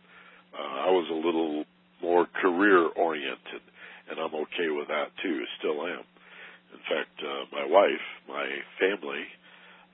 [0.54, 1.66] Uh, I was a little
[2.02, 3.64] more career oriented,
[4.10, 5.42] and I'm okay with that too.
[5.58, 6.06] Still am.
[6.74, 8.46] In fact, uh, my wife, my
[8.80, 9.26] family,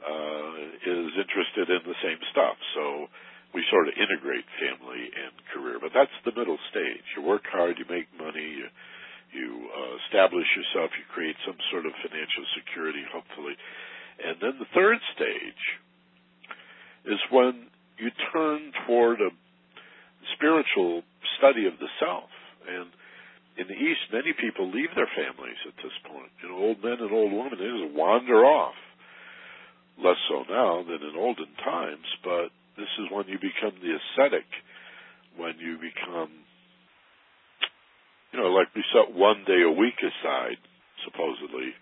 [0.01, 0.53] uh,
[0.85, 2.57] is interested in the same stuff.
[2.75, 3.09] So
[3.53, 5.81] we sort of integrate family and career.
[5.81, 7.05] But that's the middle stage.
[7.15, 8.67] You work hard, you make money, you
[9.27, 13.59] you uh, establish yourself, you create some sort of financial security, hopefully.
[14.23, 15.63] And then the third stage
[17.11, 17.67] is when
[17.99, 19.35] you turn toward a
[20.39, 21.03] spiritual
[21.37, 22.31] study of the self.
[22.71, 22.87] And
[23.59, 26.31] in the East, many people leave their families at this point.
[26.39, 28.79] You know, old men and old women, they just wander off
[29.97, 34.45] less so now than in olden times, but this is when you become the ascetic,
[35.35, 36.29] when you become,
[38.31, 40.61] you know, like we set one day a week aside,
[41.05, 41.73] supposedly,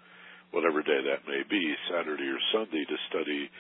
[0.52, 3.52] whatever day that may be, Saturday or Sunday, to study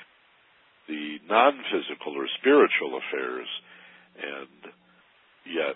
[0.87, 3.49] the non-physical or spiritual affairs,
[4.15, 4.71] and
[5.49, 5.75] yet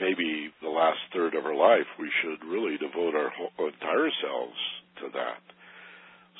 [0.00, 4.60] maybe the last third of our life we should really devote our whole, entire selves
[5.02, 5.44] to that.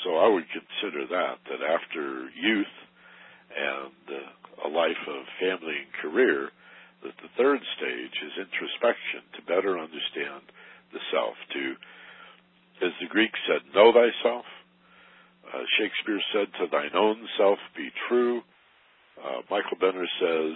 [0.04, 2.74] So I would consider that, that after youth
[3.52, 6.50] and uh, a life of family and career,
[7.02, 10.44] that the third stage is introspection to better understand
[10.92, 11.76] the self, to,
[12.86, 14.44] as the Greeks said, know thyself.
[15.48, 18.42] Uh, Shakespeare said, to thine own self be true.
[19.18, 20.54] Uh, Michael Benner says,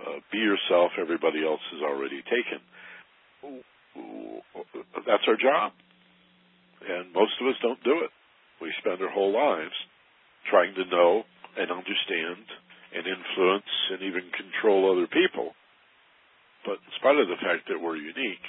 [0.00, 2.60] uh, be yourself, everybody else is already taken.
[5.06, 5.72] That's our job.
[6.82, 8.10] And most of us don't do it.
[8.62, 9.74] We spend our whole lives
[10.46, 11.26] trying to know
[11.58, 12.46] and understand
[12.94, 15.50] and influence and even control other people.
[16.62, 18.46] But in spite of the fact that we're unique,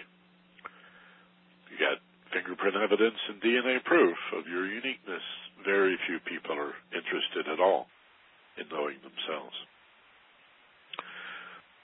[1.73, 1.97] you got
[2.29, 5.25] fingerprint evidence and DNA proof of your uniqueness.
[5.65, 7.89] Very few people are interested at all
[8.61, 9.57] in knowing themselves.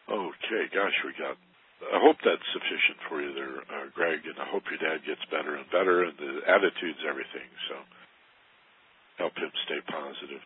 [0.09, 1.37] Okay, gosh, we got.
[1.79, 5.23] I hope that's sufficient for you there, uh, Greg, and I hope your dad gets
[5.31, 7.47] better and better, and the attitude's everything.
[7.71, 7.77] So
[9.19, 10.41] help him stay positive.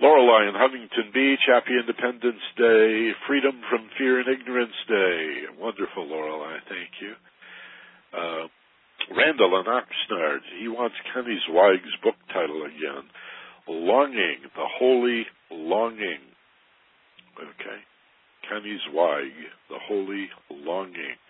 [0.00, 5.44] Lorelei in Huntington Beach, Happy Independence Day, Freedom from Fear and Ignorance Day.
[5.60, 7.12] Wonderful, Lorelei, thank you.
[8.16, 8.48] Uh,
[9.12, 13.04] Randall in Oxnard, he wants Connie Zweig's book title again.
[13.68, 16.24] Longing, the Holy Longing.
[17.36, 17.78] Okay.
[18.48, 19.32] Kenny Zweig,
[19.68, 21.20] the Holy Longing.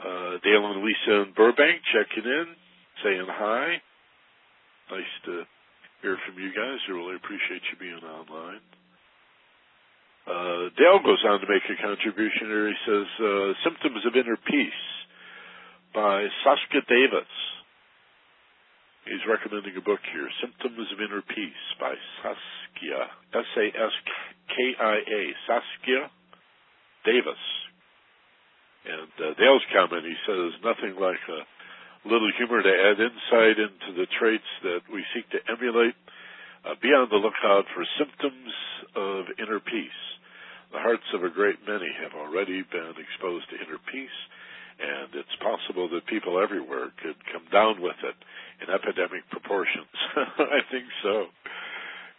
[0.00, 2.46] Uh, Dale and Lisa in Burbank checking in,
[3.04, 3.82] saying hi
[4.92, 5.48] nice to
[6.04, 6.76] hear from you guys.
[6.84, 8.60] I really appreciate you being online.
[10.28, 12.68] Uh, Dale goes on to make a contribution here.
[12.68, 14.84] He says, uh, Symptoms of Inner Peace
[15.96, 17.32] by Saskia Davis.
[19.08, 23.02] He's recommending a book here, Symptoms of Inner Peace by Saskia,
[23.34, 26.02] S-A-S-K-I-A, Saskia
[27.02, 27.42] Davis.
[28.86, 31.40] And uh, Dale's comment, he says, nothing like a
[32.04, 35.94] little humor to add insight into the traits that we seek to emulate.
[36.64, 38.54] Uh, be on the lookout for symptoms
[38.94, 40.02] of inner peace.
[40.70, 44.18] The hearts of a great many have already been exposed to inner peace,
[44.78, 48.18] and it's possible that people everywhere could come down with it
[48.62, 49.90] in epidemic proportions.
[50.16, 51.28] I think so.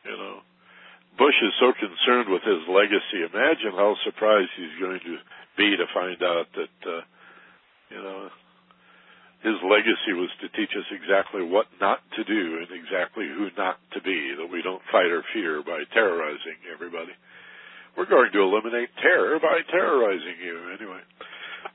[0.05, 0.35] You know,
[1.17, 3.23] Bush is so concerned with his legacy.
[3.23, 5.17] Imagine how surprised he's going to
[5.57, 7.01] be to find out that, uh,
[7.89, 8.29] you know,
[9.43, 13.75] his legacy was to teach us exactly what not to do and exactly who not
[13.91, 17.11] to be, that we don't fight our fear by terrorizing everybody.
[17.99, 21.03] We're going to eliminate terror by terrorizing you anyway.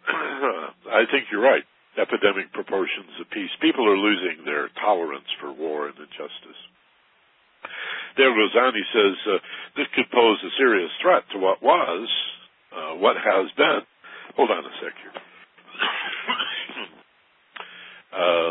[0.88, 1.62] I think you're right.
[2.00, 3.52] Epidemic proportions of peace.
[3.60, 6.60] People are losing their tolerance for war and injustice.
[8.16, 9.38] Dale Rosani says uh,
[9.76, 12.08] this could pose a serious threat to what was,
[12.72, 13.84] uh, what has been.
[14.40, 15.20] Hold on a sec here
[18.18, 18.50] uh,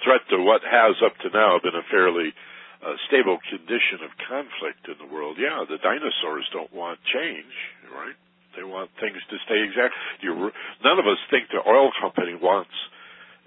[0.00, 2.32] threat to what has up to now been a fairly
[2.80, 5.36] uh, stable condition of conflict in the world.
[5.38, 7.54] Yeah, the dinosaurs don't want change,
[7.92, 8.16] right?
[8.56, 9.94] They want things to stay exact.
[10.20, 10.50] You,
[10.82, 12.74] none of us think the oil company wants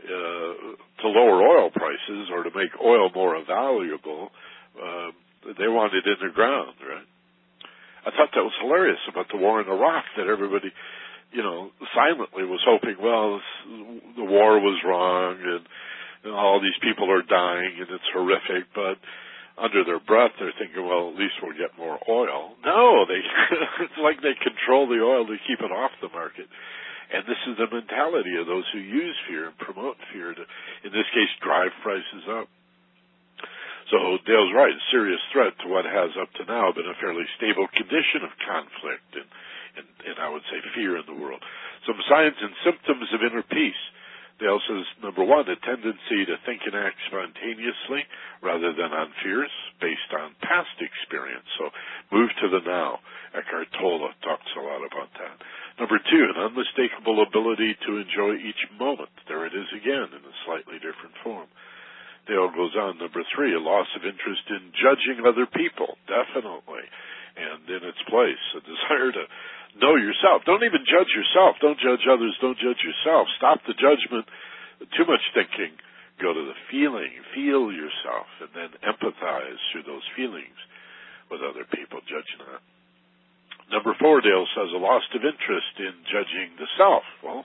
[0.03, 4.30] uh, to lower oil prices or to make oil more valuable.
[4.78, 5.12] Uh,
[5.58, 7.08] they want it in the ground, right?
[8.05, 10.72] I thought that was hilarious about the war in Iraq that everybody
[11.32, 13.41] you know, silently was hoping, well,
[14.15, 15.65] the war was wrong and,
[16.28, 18.99] all these people are dying and it's horrific, but
[19.55, 22.51] under their breath they're thinking, well, at least we'll get more oil.
[22.67, 23.21] No, they
[23.88, 26.51] it's like they control the oil to keep it off the market.
[27.15, 30.43] And this is the mentality of those who use fear and promote fear to,
[30.84, 32.51] in this case, drive prices up.
[33.88, 37.71] So Dale's right, serious threat to what has up to now been a fairly stable
[37.71, 39.30] condition of conflict and,
[39.78, 41.41] and, and I would say fear in the world.
[41.86, 43.84] Some signs and symptoms of inner peace.
[44.38, 48.05] Dale says, number one, a tendency to think and act spontaneously
[48.45, 49.49] rather than on fears
[49.82, 51.49] based on past experience.
[51.57, 51.73] So
[52.13, 53.01] move to the now.
[53.34, 55.41] Eckhart Tolle talks a lot about that.
[55.82, 59.09] Number two, an unmistakable ability to enjoy each moment.
[59.25, 61.49] There it is again in a slightly different form.
[62.28, 66.84] Dale goes on, number three, a loss of interest in judging other people, definitely,
[67.39, 69.23] and in its place, a desire to
[69.82, 70.45] know yourself.
[70.45, 71.57] Don't even judge yourself.
[71.61, 72.36] Don't judge others.
[72.41, 73.28] Don't judge yourself.
[73.38, 74.25] Stop the judgment.
[74.97, 75.78] Too much thinking.
[76.21, 77.13] Go to the feeling.
[77.34, 80.57] Feel yourself, and then empathize through those feelings
[81.30, 82.01] with other people.
[82.09, 82.61] Judge not.
[83.67, 87.03] Number four, Dale says, a loss of interest in judging the self.
[87.19, 87.43] Well,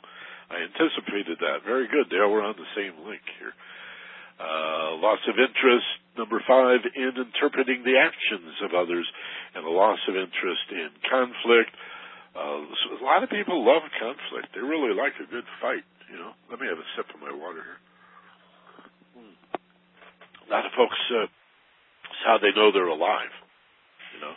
[0.50, 1.66] I anticipated that.
[1.66, 2.30] Very good, Dale.
[2.30, 3.50] We're on the same link here.
[4.38, 9.06] Uh, loss of interest, number five, in interpreting the actions of others,
[9.54, 11.74] and a loss of interest in conflict.
[12.32, 14.54] Uh, a lot of people love conflict.
[14.54, 15.84] They really like a good fight.
[16.08, 17.80] You know, let me have a sip of my water here.
[20.48, 23.32] A lot of folks, uh, it's how they know they're alive.
[24.16, 24.34] You know,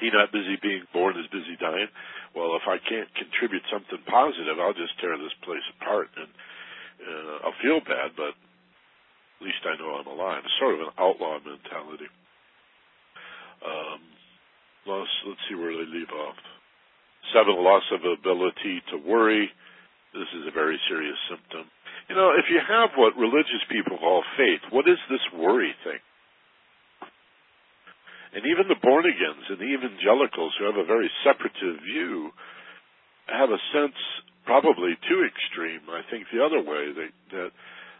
[0.00, 1.88] he not busy being born is busy dying.
[2.36, 6.28] Well, if I can't contribute something positive, I'll just tear this place apart and
[7.00, 10.44] uh, I'll feel bad, but at least I know I'm alive.
[10.44, 12.08] It's sort of an outlaw mentality.
[13.64, 14.00] Um,
[14.86, 16.38] loss, let's see where they leave off.
[17.34, 19.50] Seven, loss of ability to worry.
[20.14, 21.66] This is a very serious symptom.
[22.08, 25.98] You know, if you have what religious people call faith, what is this worry thing?
[28.36, 32.30] And even the born agains and the evangelicals who have a very separative view
[33.26, 33.98] have a sense,
[34.46, 37.50] probably too extreme, I think the other way, that that,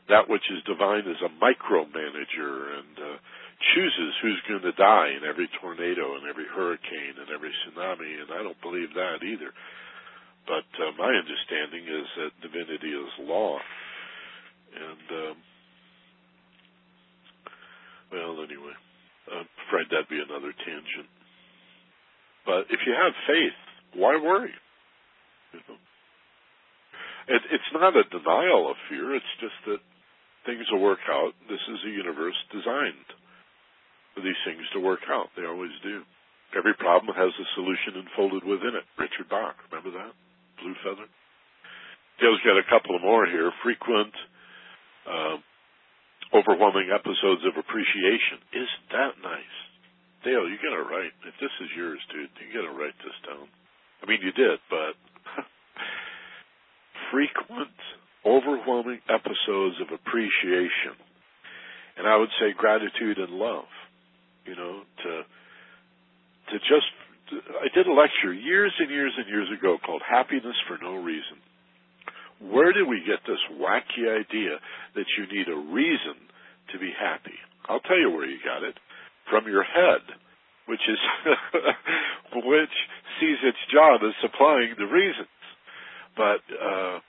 [0.08, 3.16] that which is divine is a micromanager and uh,
[3.74, 8.30] chooses who's going to die in every tornado and every hurricane and every tsunami, and
[8.32, 9.52] I don't believe that either.
[10.46, 13.58] But uh, my understanding is that divinity is law.
[14.76, 15.36] And, um,
[18.12, 18.76] well, anyway.
[19.26, 21.10] I'm afraid that'd be another tangent.
[22.46, 23.58] But if you have faith,
[23.98, 24.54] why worry?
[25.52, 25.80] You know?
[27.34, 29.16] it, it's not a denial of fear.
[29.16, 29.82] It's just that
[30.46, 31.34] things will work out.
[31.50, 33.10] This is a universe designed
[34.16, 35.28] for these things to work out.
[35.36, 36.00] They always do.
[36.56, 38.88] Every problem has a solution enfolded within it.
[38.96, 40.16] Richard Bach, remember that?
[40.56, 41.04] Blue Feather.
[42.16, 43.52] Dale's got a couple more here.
[43.60, 44.16] Frequent
[45.04, 45.36] uh,
[46.32, 48.40] overwhelming episodes of appreciation.
[48.56, 49.56] Isn't that nice?
[50.24, 51.12] Dale, you gotta write.
[51.28, 53.46] If this is yours, dude, you gotta write this down.
[54.00, 54.96] I mean, you did, but
[57.12, 57.76] frequent,
[58.24, 60.96] overwhelming episodes of appreciation.
[62.00, 63.68] And I would say gratitude and love.
[64.46, 65.12] You know, to,
[66.52, 66.90] to just,
[67.58, 71.38] I did a lecture years and years and years ago called Happiness for No Reason.
[72.38, 74.60] Where did we get this wacky idea
[74.94, 76.14] that you need a reason
[76.72, 77.34] to be happy?
[77.68, 78.78] I'll tell you where you got it.
[79.30, 80.06] From your head,
[80.70, 81.00] which is,
[82.34, 82.76] which
[83.18, 85.32] sees its job as supplying the reasons.
[86.14, 87.00] But, uh,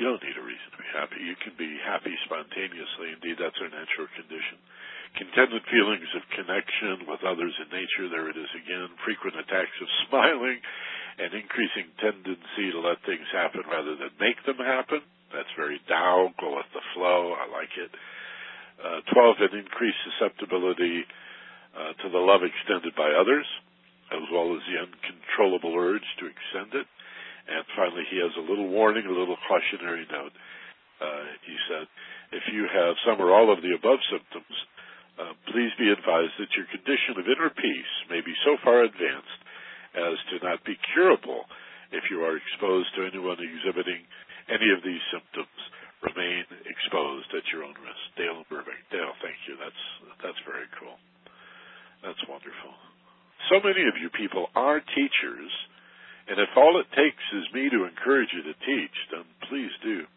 [0.00, 1.20] you don't need a reason to be happy.
[1.20, 3.20] You can be happy spontaneously.
[3.20, 4.56] Indeed, that's our natural condition.
[5.18, 8.06] Contented feelings of connection with others in nature.
[8.08, 8.88] There it is again.
[9.04, 10.60] Frequent attacks of smiling
[11.20, 15.04] an increasing tendency to let things happen rather than make them happen.
[15.28, 17.36] That's very Tao, go with the flow.
[17.36, 17.92] I like it.
[18.80, 21.04] Uh, 12, an increased susceptibility
[21.76, 23.44] uh, to the love extended by others,
[24.10, 26.88] as well as the uncontrollable urge to extend it.
[27.46, 30.32] And finally, he has a little warning, a little cautionary note.
[31.04, 31.84] Uh, he said,
[32.32, 34.56] if you have some or all of the above symptoms,
[35.20, 39.40] uh, please be advised that your condition of inner peace may be so far advanced
[39.92, 41.44] as to not be curable
[41.92, 44.00] if you are exposed to anyone exhibiting
[44.48, 45.58] any of these symptoms.
[46.00, 48.04] Remain exposed at your own risk.
[48.16, 48.80] Dale Burbank.
[48.88, 49.60] Dale, thank you.
[49.60, 49.84] That's
[50.24, 50.96] that's very cool.
[52.00, 52.72] That's wonderful.
[53.52, 55.52] So many of you people are teachers,
[56.24, 60.08] and if all it takes is me to encourage you to teach, then please do.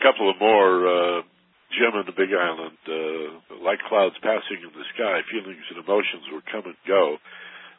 [0.00, 0.72] couple of more.
[0.88, 1.20] Uh,
[1.74, 6.30] Jim on the Big Island, uh, like clouds passing in the sky, feelings and emotions
[6.30, 7.18] will come and go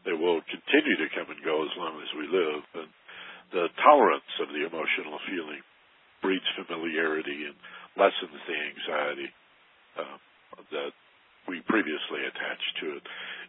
[0.08, 2.64] they will continue to come and go as long as we live.
[2.80, 2.88] And
[3.52, 5.60] the tolerance of the emotional feeling
[6.24, 7.60] breeds familiarity and
[8.00, 9.30] lessens the anxiety.
[10.00, 10.18] uh,
[10.72, 10.94] that
[11.48, 13.04] we previously attached to it.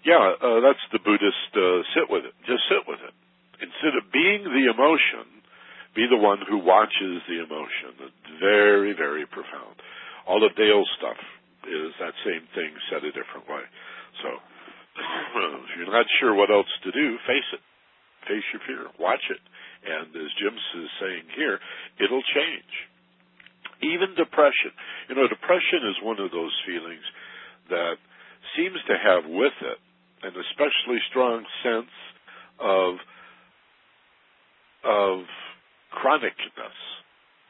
[0.05, 2.35] Yeah, uh, that's the Buddhist uh, sit with it.
[2.47, 3.15] Just sit with it.
[3.59, 5.43] Instead of being the emotion,
[5.95, 8.13] be the one who watches the emotion.
[8.39, 9.75] Very, very profound.
[10.29, 11.17] All of Dale's stuff
[11.65, 13.65] is that same thing said a different way.
[14.21, 14.29] So,
[15.65, 17.65] if you're not sure what else to do, face it.
[18.29, 18.93] Face your fear.
[19.01, 19.41] Watch it.
[19.89, 21.59] And as Jim is saying here,
[21.97, 22.73] it'll change.
[23.81, 24.75] Even depression.
[25.09, 27.05] You know, depression is one of those feelings
[27.71, 27.97] that
[28.57, 29.79] seems to have with it
[30.23, 31.95] an especially strong sense
[32.59, 32.99] of
[34.85, 35.25] of
[35.91, 36.77] chronicness.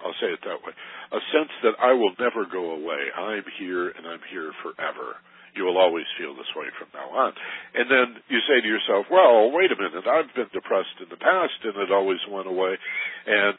[0.05, 0.75] I'll say it that way.
[1.11, 3.11] A sense that I will never go away.
[3.11, 5.19] I'm here and I'm here forever.
[5.59, 7.33] You will always feel this way from now on.
[7.75, 11.19] And then you say to yourself, well, wait a minute, I've been depressed in the
[11.19, 12.79] past and it always went away.
[13.27, 13.59] And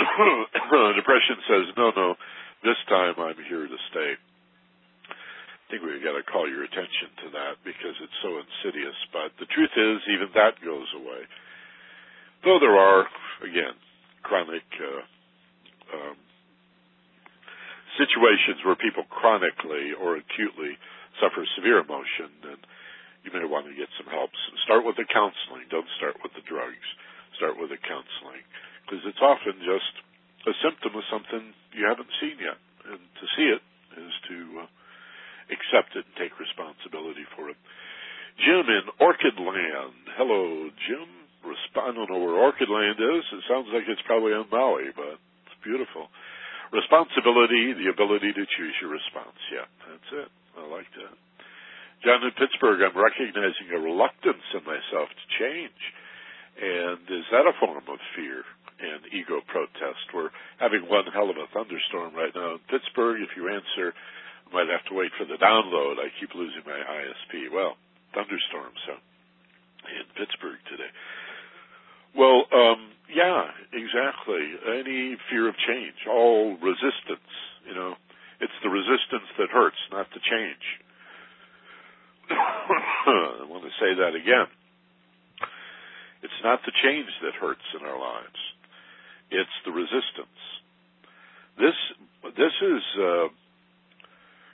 [0.96, 2.16] depression says, no, no,
[2.64, 4.16] this time I'm here to stay.
[4.16, 8.96] I think we've got to call your attention to that because it's so insidious.
[9.10, 11.26] But the truth is, even that goes away.
[12.46, 13.04] Though there are,
[13.42, 13.74] again,
[14.22, 15.02] chronic uh,
[15.92, 16.16] um,
[17.96, 20.76] situations where people chronically or acutely
[21.20, 22.58] suffer severe emotion, then
[23.24, 24.30] you may want to get some help.
[24.62, 25.66] Start with the counseling.
[25.70, 26.86] Don't start with the drugs.
[27.40, 28.44] Start with the counseling
[28.86, 29.92] because it's often just
[30.46, 32.56] a symptom of something you haven't seen yet,
[32.86, 33.62] and to see it
[33.98, 34.70] is to uh,
[35.50, 37.58] accept it and take responsibility for it.
[38.38, 39.96] Jim in Orchid Land.
[40.14, 41.08] Hello, Jim.
[41.46, 43.24] I don't know where Orchid Land is.
[43.32, 45.18] It sounds like it's probably on Maui, but
[45.66, 46.06] beautiful.
[46.70, 49.38] Responsibility, the ability to choose your response.
[49.50, 50.30] Yeah, that's it.
[50.54, 51.14] I like that.
[52.06, 55.82] John in Pittsburgh, I'm recognizing a reluctance in myself to change.
[56.56, 58.46] And is that a form of fear
[58.78, 60.06] and ego protest?
[60.14, 60.32] We're
[60.62, 63.20] having one hell of a thunderstorm right now in Pittsburgh.
[63.20, 63.92] If you answer
[64.46, 65.98] I might have to wait for the download.
[65.98, 67.50] I keep losing my ISP.
[67.50, 67.74] Well,
[68.14, 68.94] thunderstorm, so
[69.90, 70.90] in Pittsburgh today.
[72.16, 74.56] Well, um, yeah, exactly.
[74.80, 77.28] Any fear of change, all resistance,
[77.68, 77.94] you know,
[78.40, 80.64] it's the resistance that hurts, not the change.
[82.30, 84.48] I want to say that again.
[86.22, 88.40] It's not the change that hurts in our lives.
[89.30, 90.40] It's the resistance.
[91.58, 91.76] This
[92.36, 93.28] this is uh,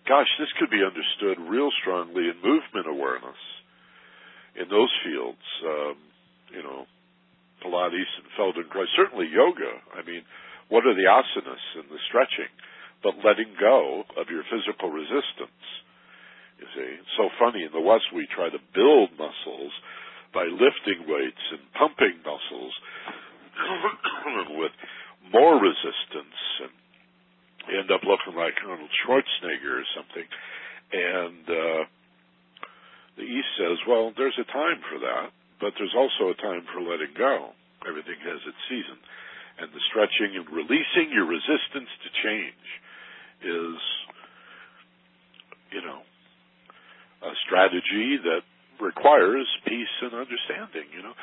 [0.06, 3.40] gosh, this could be understood real strongly in movement awareness.
[4.54, 5.96] In those fields, um,
[6.52, 6.84] you know,
[7.62, 9.78] Pilates and Feldenkrais, certainly yoga.
[9.94, 10.22] I mean,
[10.68, 12.50] what are the asanas and the stretching?
[13.02, 15.62] But letting go of your physical resistance.
[16.58, 17.62] You see, it's so funny.
[17.62, 19.74] In the West, we try to build muscles
[20.34, 22.74] by lifting weights and pumping muscles
[24.58, 24.72] with
[25.30, 26.72] more resistance and
[27.70, 30.26] end up looking like Arnold Schwarzenegger or something.
[30.92, 31.82] And uh,
[33.16, 35.30] the East says, well, there's a time for that,
[35.62, 37.54] but there's also a time for letting go.
[37.86, 38.98] Everything has its season.
[39.62, 42.66] And the stretching and releasing your resistance to change
[43.46, 43.78] is,
[45.70, 46.02] you know,
[47.22, 48.42] a strategy that
[48.82, 51.14] requires peace and understanding, you know,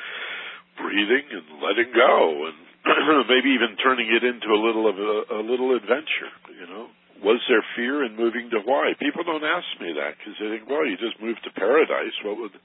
[0.80, 2.58] breathing and letting go and
[3.28, 6.32] maybe even turning it into a little of a, a little adventure.
[6.48, 6.88] You know,
[7.20, 8.96] was there fear in moving to Hawaii?
[8.96, 12.16] People don't ask me that because they think, well, you just moved to paradise.
[12.24, 12.56] What would,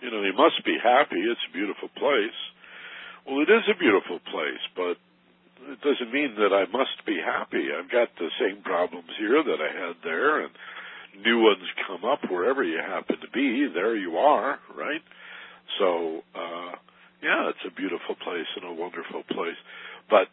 [0.00, 1.20] you know, you must be happy.
[1.20, 2.38] It's a beautiful place.
[3.26, 4.96] Well, it is a beautiful place, but
[5.70, 7.72] it doesn't mean that I must be happy.
[7.72, 10.52] I've got the same problems here that I had there, and
[11.24, 13.68] new ones come up wherever you happen to be.
[13.72, 15.02] There you are, right?
[15.78, 16.72] So, uh,
[17.22, 19.56] yeah, it's a beautiful place and a wonderful place.
[20.10, 20.28] But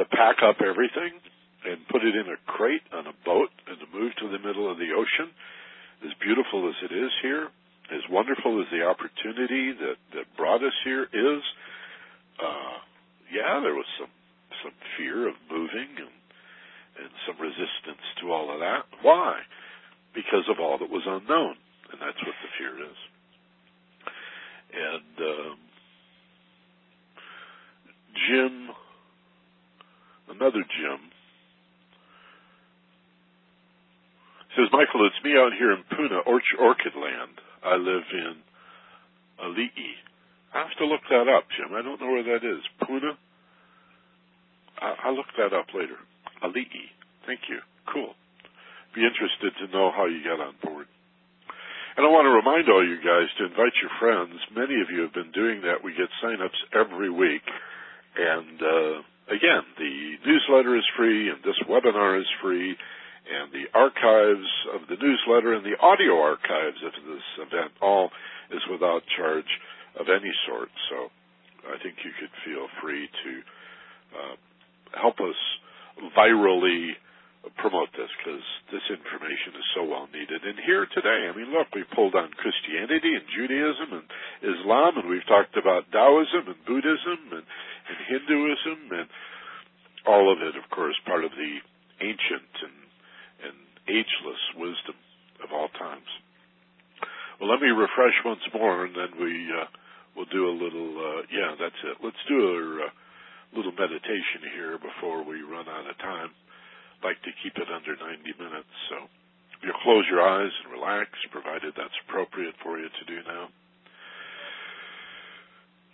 [0.00, 1.12] to pack up everything
[1.64, 4.70] and put it in a crate on a boat and to move to the middle
[4.70, 5.28] of the ocean,
[6.04, 7.48] as beautiful as it is here,
[7.92, 11.42] as wonderful as the opportunity that, that brought us here is,
[12.40, 12.76] uh,
[13.32, 14.08] yeah, there was some,
[14.62, 16.16] some fear of moving and,
[17.04, 18.86] and some resistance to all of that.
[19.02, 19.40] Why?
[20.14, 21.56] Because of all that was unknown.
[21.92, 22.98] And that's what the fear is.
[24.74, 25.58] And, um,
[28.14, 28.70] Jim,
[30.30, 31.00] another Jim,
[34.56, 37.43] says, Michael, it's me out here in Puna, Orch- Orchid Land.
[37.64, 38.34] I live in
[39.42, 39.92] Ali'i.
[40.54, 41.74] I have to look that up, Jim.
[41.74, 42.62] I don't know where that is.
[42.86, 43.16] Puna?
[44.80, 45.98] I- I'll look that up later.
[46.42, 46.90] Ali'i.
[47.26, 47.60] Thank you.
[47.92, 48.14] Cool.
[48.94, 50.86] Be interested to know how you got on board.
[51.96, 54.38] And I want to remind all you guys to invite your friends.
[54.54, 55.82] Many of you have been doing that.
[55.82, 57.42] We get sign-ups every week.
[58.18, 58.94] And uh,
[59.30, 62.76] again, the newsletter is free, and this webinar is free,
[63.24, 68.10] and the archives of the newsletter and the audio archives of this event all
[68.52, 69.48] is without charge
[69.98, 70.68] of any sort.
[70.90, 71.08] So
[71.68, 73.32] I think you could feel free to
[74.12, 74.36] uh,
[75.00, 75.38] help us
[76.16, 76.98] virally
[77.56, 80.40] promote this because this information is so well needed.
[80.44, 84.06] And here today, I mean, look, we pulled on Christianity and Judaism and
[84.40, 89.08] Islam, and we've talked about Taoism and Buddhism and, and Hinduism, and
[90.08, 91.60] all of it, of course, part of the
[92.00, 92.73] ancient and
[93.88, 94.96] ageless wisdom
[95.42, 96.08] of all times.
[97.40, 99.66] Well, let me refresh once more, and then we uh,
[100.16, 100.90] will do a little.
[100.96, 101.98] Uh, yeah, that's it.
[102.02, 102.90] Let's do a uh,
[103.56, 106.30] little meditation here before we run out of time
[107.04, 108.74] like to keep it under 90 minutes.
[108.88, 108.96] So
[109.60, 113.52] you close your eyes and relax, provided that's appropriate for you to do now.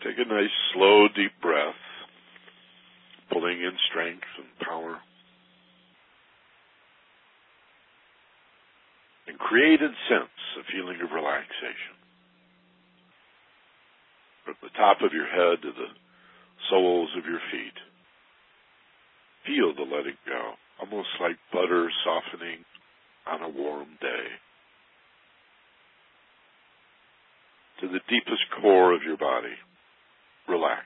[0.07, 1.83] Take a nice, slow, deep breath,
[3.29, 5.03] pulling in strength and power.
[9.31, 11.95] And create and sense a feeling of relaxation.
[14.43, 15.91] From the top of your head to the
[16.69, 17.79] soles of your feet.
[19.47, 22.65] Feel the letting go almost like butter softening
[23.31, 24.27] on a warm day.
[27.83, 29.55] To the deepest core of your body,
[30.49, 30.83] relax.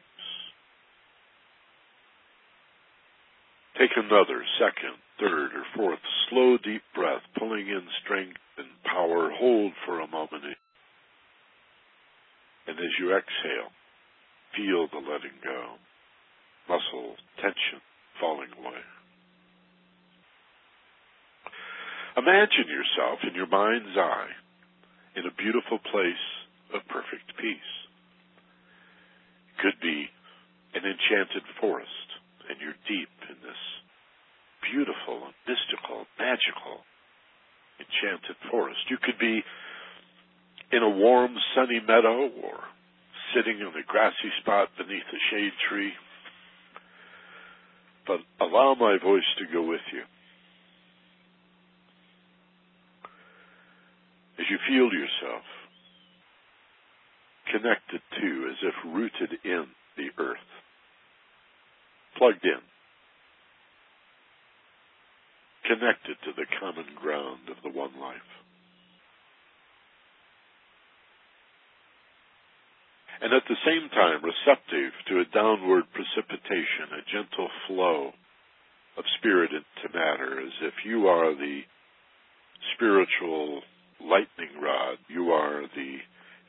[3.79, 6.01] Take another second, third, or fourth
[6.31, 9.31] slow, deep breath, pulling in strength and power.
[9.31, 10.45] Hold for a moment.
[12.67, 13.71] And as you exhale,
[14.57, 15.77] feel the letting go.
[16.69, 17.81] Muscle tension
[18.21, 18.81] falling away.
[22.17, 24.31] Imagine yourself in your mind's eye
[25.17, 26.27] in a beautiful place
[26.73, 27.73] of perfect peace.
[29.51, 30.07] It could be
[30.75, 32.09] an enchanted forest,
[32.49, 33.74] and you're deep in this
[34.71, 36.85] beautiful, mystical, magical,
[37.79, 38.81] enchanted forest.
[38.91, 39.43] You could be
[40.73, 42.59] in a warm, sunny meadow or
[43.35, 45.93] sitting in a grassy spot beneath a shade tree.
[48.07, 50.03] But allow my voice to go with you.
[54.39, 55.45] as you feel yourself
[57.51, 59.67] connected to, as if rooted in
[59.97, 60.49] the earth,
[62.19, 62.61] plugged in,
[65.65, 68.31] connected to the common ground of the one life.
[73.21, 78.13] And at the same time, receptive to a downward precipitation, a gentle flow
[78.99, 81.63] of spirit into matter, as if you are the
[82.75, 83.63] spiritual
[84.01, 84.99] lightning rod.
[85.09, 85.99] You are the,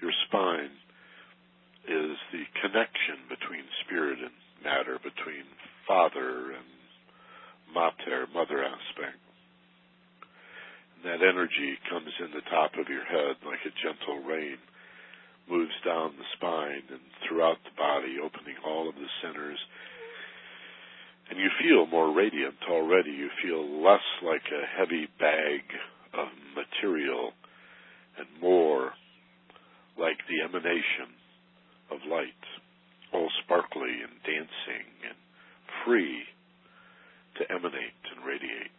[0.02, 0.74] your spine
[1.88, 4.34] is the connection between spirit and
[4.64, 5.46] matter, between
[5.88, 6.75] father and
[7.76, 9.20] mater, mother aspect.
[10.96, 14.58] And that energy comes in the top of your head like a gentle rain,
[15.52, 19.60] moves down the spine and throughout the body, opening all of the centers.
[21.30, 23.12] And you feel more radiant already.
[23.12, 25.62] You feel less like a heavy bag
[26.14, 27.34] of material
[28.18, 28.94] and more
[30.00, 31.12] like the emanation
[31.92, 32.42] of light,
[33.14, 35.18] all sparkly and dancing and
[35.84, 36.24] free
[37.38, 38.72] to emanate and radiate.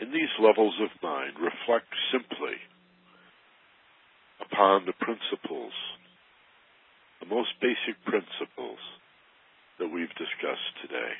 [0.00, 2.58] In these levels of mind, reflect simply
[4.40, 5.72] upon the principles,
[7.20, 8.78] the most basic principles
[9.78, 11.12] that we've discussed today.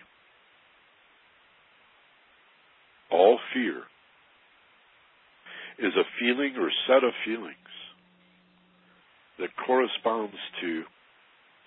[3.11, 3.83] All fear
[5.79, 7.57] is a feeling or set of feelings
[9.39, 10.83] that corresponds to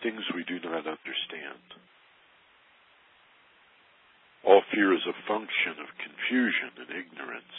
[0.04, 1.66] things we do not understand.
[4.46, 7.58] All fear is a function of confusion and ignorance.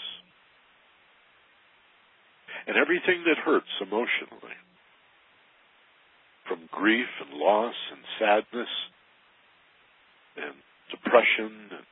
[2.67, 4.57] And everything that hurts emotionally,
[6.49, 8.73] from grief and loss and sadness
[10.37, 10.55] and
[10.91, 11.87] depression and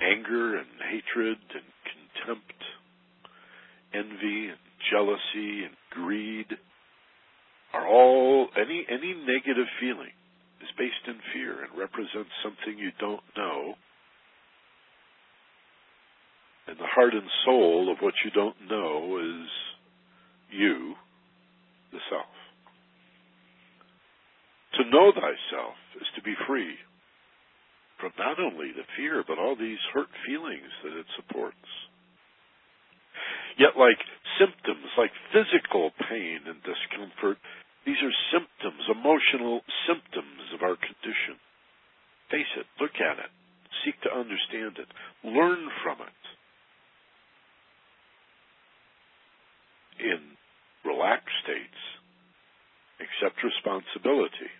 [0.00, 2.60] anger and hatred and contempt,
[3.94, 4.58] envy and
[4.90, 6.58] jealousy and greed
[7.76, 10.16] are all any any negative feeling
[10.62, 13.74] is based in fear and represents something you don't know.
[16.66, 19.48] And the heart and soul of what you don't know is
[20.50, 20.94] you,
[21.92, 22.32] the self.
[24.80, 26.74] To know thyself is to be free
[28.00, 31.70] from not only the fear, but all these hurt feelings that it supports.
[33.56, 33.96] Yet, like
[34.36, 37.40] symptoms, like physical pain and discomfort,
[37.86, 41.38] these are symptoms, emotional symptoms of our condition.
[42.34, 43.30] Face it, look at it,
[43.86, 44.90] seek to understand it,
[45.22, 46.22] learn from it.
[50.02, 50.34] In
[50.82, 51.80] relaxed states,
[52.98, 54.50] accept responsibility.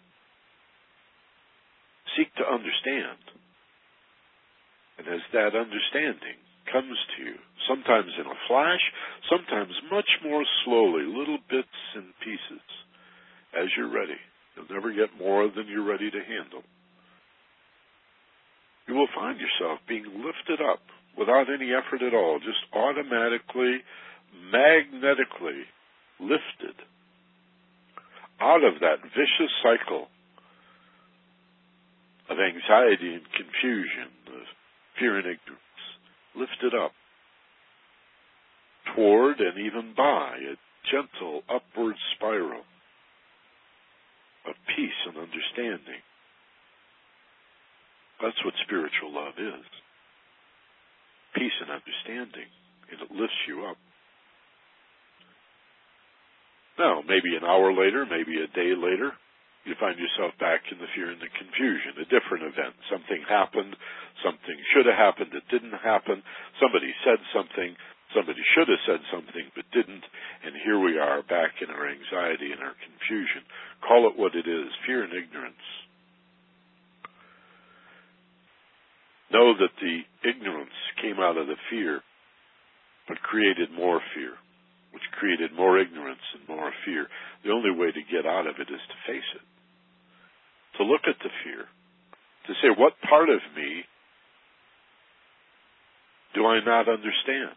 [2.15, 3.19] Seek to understand.
[5.03, 6.39] And as that understanding
[6.71, 7.37] comes to you,
[7.67, 8.81] sometimes in a flash,
[9.29, 12.65] sometimes much more slowly, little bits and pieces,
[13.55, 14.19] as you're ready.
[14.55, 16.63] You'll never get more than you're ready to handle.
[18.89, 20.81] You will find yourself being lifted up
[21.19, 23.83] without any effort at all, just automatically,
[24.53, 25.67] magnetically
[26.21, 26.77] lifted
[28.41, 30.09] out of that vicious cycle
[32.29, 34.45] of anxiety and confusion, of
[34.99, 35.83] fear and ignorance,
[36.37, 36.93] lifted up
[38.95, 40.57] toward and even by a
[40.91, 42.63] gentle upward spiral
[44.49, 46.03] of peace and understanding.
[48.23, 49.67] That's what spiritual love is.
[51.35, 52.49] Peace and understanding.
[52.89, 53.77] And it lifts you up.
[56.79, 59.13] Now, maybe an hour later, maybe a day later,
[59.65, 62.77] you find yourself back in the fear and the confusion, a different event.
[62.87, 63.75] Something happened,
[64.23, 66.23] something should have happened, it didn't happen,
[66.63, 67.75] somebody said something,
[68.15, 70.05] somebody should have said something but didn't,
[70.45, 73.43] and here we are back in our anxiety and our confusion.
[73.87, 75.67] Call it what it is, fear and ignorance.
[79.33, 82.01] Know that the ignorance came out of the fear,
[83.09, 84.39] but created more fear
[84.97, 87.05] which created more ignorance and more fear.
[87.45, 89.45] The only way to get out of it is to face it,
[90.81, 91.69] to look at the fear,
[92.49, 93.85] to say, what part of me
[96.33, 97.53] do I not understand?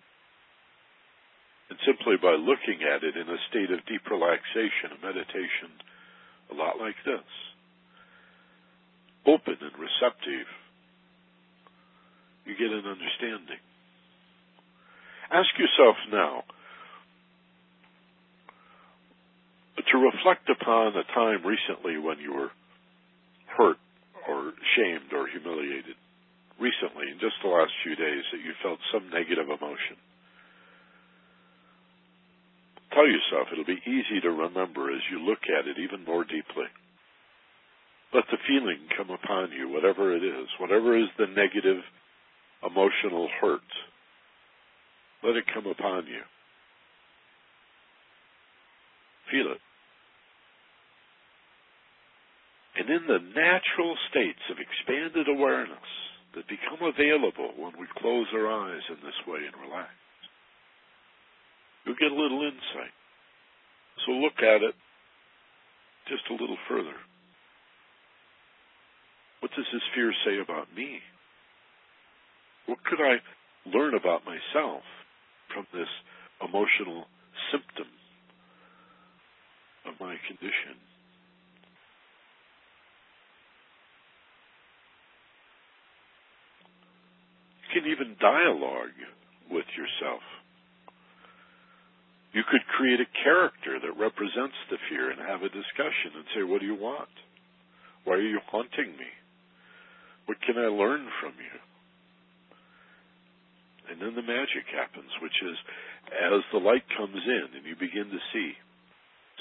[1.70, 5.70] And simply by looking at it in a state of deep relaxation, a meditation,
[6.52, 7.30] a lot like this,
[9.26, 10.50] open and receptive,
[12.46, 13.62] you get an understanding.
[15.30, 16.44] Ask yourself now,
[19.78, 22.52] to reflect upon a time recently when you were
[23.58, 23.78] hurt
[24.28, 25.98] or shamed or humiliated.
[26.60, 29.96] Recently, in just the last few days, that you felt some negative emotion.
[32.94, 36.66] Tell yourself it'll be easy to remember as you look at it even more deeply.
[38.14, 41.84] Let the feeling come upon you, whatever it is, whatever is the negative
[42.66, 43.70] emotional hurt.
[45.24, 46.22] Let it come upon you.
[49.30, 49.61] Feel it.
[52.80, 55.90] And in the natural states of expanded awareness
[56.34, 59.91] that become available when we close our eyes in this way and relax,
[61.90, 62.94] you'll get a little insight.
[64.06, 64.76] So look at it
[66.07, 66.94] just a little further.
[69.40, 70.99] What does this fear say about me?
[72.68, 73.18] What could I
[73.66, 74.84] learn about myself
[75.52, 75.90] from this
[76.45, 77.06] emotional
[77.52, 77.90] symptom
[79.88, 80.78] of my condition?
[87.74, 88.98] You can even dialogue
[89.49, 90.22] with yourself.
[92.34, 96.43] You could create a character that represents the fear and have a discussion and say,
[96.43, 97.10] What do you want?
[98.06, 99.10] Why are you haunting me?
[100.26, 101.57] What can I learn from you?
[103.89, 105.57] And then the magic happens, which is
[106.14, 108.53] as the light comes in and you begin to see,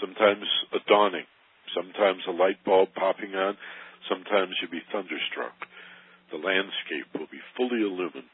[0.00, 1.28] sometimes a dawning,
[1.76, 3.56] sometimes a light bulb popping on,
[4.08, 5.68] sometimes you'll be thunderstruck
[6.30, 8.28] the landscape will be fully illumined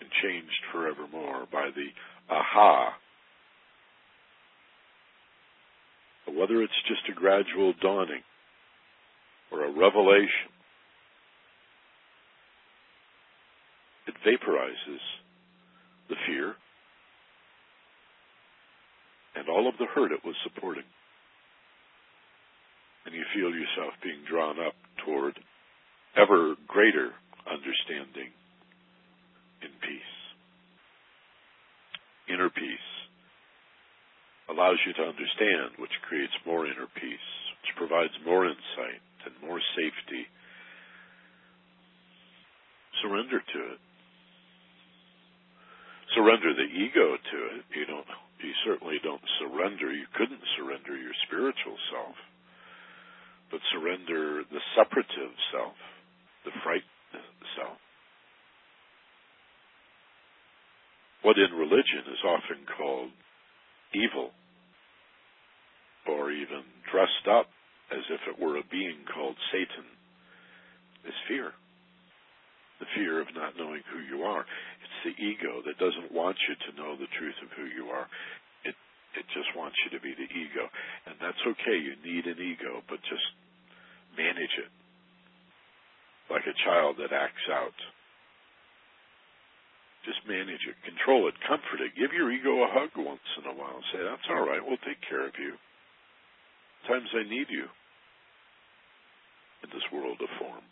[0.00, 1.88] and changed forevermore by the
[2.32, 2.96] aha.
[6.19, 8.22] But whether it's just a gradual dawning
[9.52, 10.50] or a revelation,
[14.06, 15.02] it vaporizes
[16.08, 16.54] the fear
[19.36, 20.84] and all of the hurt it was supporting.
[23.06, 24.74] And you feel yourself being drawn up
[25.04, 25.38] toward
[26.16, 27.10] ever greater
[27.46, 28.30] understanding
[29.62, 30.14] in peace.
[32.28, 32.89] Inner peace
[34.50, 37.30] allows you to understand, which creates more inner peace,
[37.62, 40.26] which provides more insight and more safety.
[43.00, 43.80] Surrender to it.
[46.14, 47.64] Surrender the ego to it.
[47.72, 48.10] You don't.
[48.42, 49.92] You certainly don't surrender.
[49.92, 52.16] You couldn't surrender your spiritual self,
[53.52, 55.76] but surrender the separative self
[56.44, 57.76] the frightened self.
[61.22, 63.12] What in religion is often called
[63.92, 64.32] evil,
[66.10, 67.46] or even dressed up
[67.90, 69.86] as if it were a being called Satan,
[71.06, 71.52] is fear.
[72.78, 74.40] The fear of not knowing who you are.
[74.44, 78.08] It's the ego that doesn't want you to know the truth of who you are.
[78.64, 78.76] It
[79.18, 80.64] it just wants you to be the ego.
[81.06, 81.76] And that's okay.
[81.76, 83.26] You need an ego, but just
[84.16, 84.72] manage it.
[86.32, 87.76] Like a child that acts out.
[90.08, 91.92] Just manage it, control it, comfort it.
[91.92, 93.76] Give your ego a hug once in a while.
[93.76, 95.60] And say, that's all right, we'll take care of you.
[96.88, 97.66] Times I need you
[99.62, 100.64] in this world of form.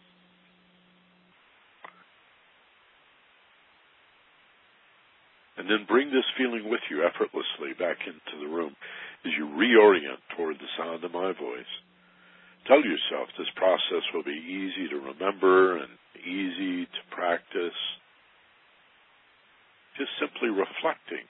[5.58, 8.76] And then bring this feeling with you effortlessly back into the room
[9.26, 11.72] as you reorient toward the sound of my voice.
[12.66, 15.90] Tell yourself this process will be easy to remember and
[16.20, 17.78] easy to practice.
[19.98, 21.26] Just simply reflecting,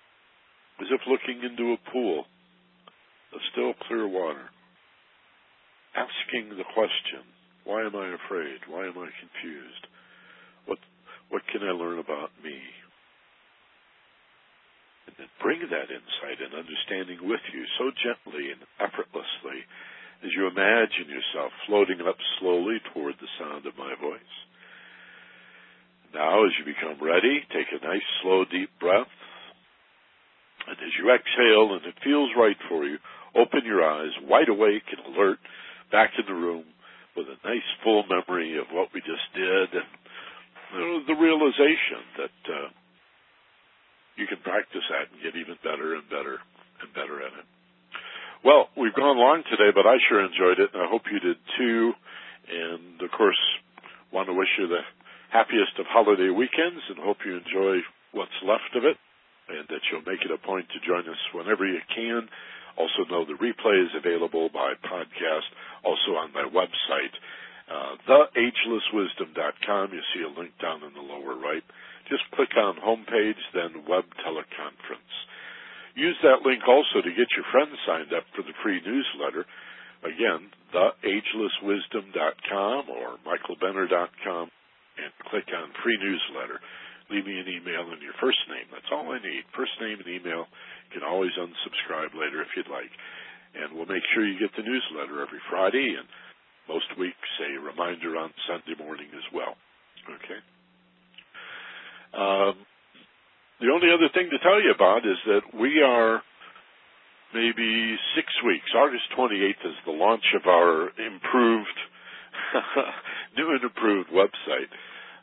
[0.80, 2.26] as if looking into a pool
[3.32, 4.50] of still clear water.
[5.96, 7.24] Asking the question,
[7.64, 8.64] why am I afraid?
[8.68, 9.84] Why am I confused?
[10.66, 10.78] What,
[11.28, 12.56] what can I learn about me?
[15.08, 19.64] And then bring that insight and understanding with you so gently and effortlessly
[20.24, 24.34] as you imagine yourself floating up slowly toward the sound of my voice.
[26.12, 29.12] Now, as you become ready, take a nice, slow, deep breath.
[30.66, 32.98] And as you exhale and it feels right for you,
[33.36, 35.38] open your eyes wide awake and alert
[35.90, 36.64] back in the room
[37.16, 39.88] with a nice full memory of what we just did and
[40.72, 42.68] you know, the realization that uh,
[44.16, 46.42] you can practice that and get even better and better
[46.82, 47.46] and better at it.
[48.44, 51.38] Well, we've gone long today, but I sure enjoyed it, and I hope you did
[51.58, 51.92] too.
[52.46, 53.40] And of course,
[54.12, 54.84] want to wish you the
[55.32, 57.82] happiest of holiday weekends, and hope you enjoy
[58.12, 58.96] what's left of it,
[59.48, 62.28] and that you'll make it a point to join us whenever you can.
[62.78, 65.50] Also know the replay is available by podcast,
[65.82, 67.10] also on my website,
[67.66, 69.90] uh, theagelesswisdom.com.
[69.92, 71.66] You see a link down in the lower right.
[72.08, 75.10] Just click on homepage, then web teleconference.
[75.98, 79.44] Use that link also to get your friends signed up for the free newsletter.
[80.06, 84.50] Again, theagelesswisdom.com or michaelbenner.com
[85.02, 86.62] and click on free newsletter.
[87.10, 88.66] Leave me an email and your first name.
[88.70, 89.42] That's all I need.
[89.56, 90.46] First name and email
[90.88, 92.90] you can always unsubscribe later if you'd like.
[93.54, 96.08] And we'll make sure you get the newsletter every Friday and
[96.68, 99.56] most weeks a reminder on Sunday morning as well.
[100.08, 100.40] Okay.
[102.12, 102.56] Um,
[103.60, 106.22] the only other thing to tell you about is that we are
[107.34, 108.68] maybe six weeks.
[108.76, 111.78] August 28th is the launch of our improved,
[113.36, 114.72] new and improved website.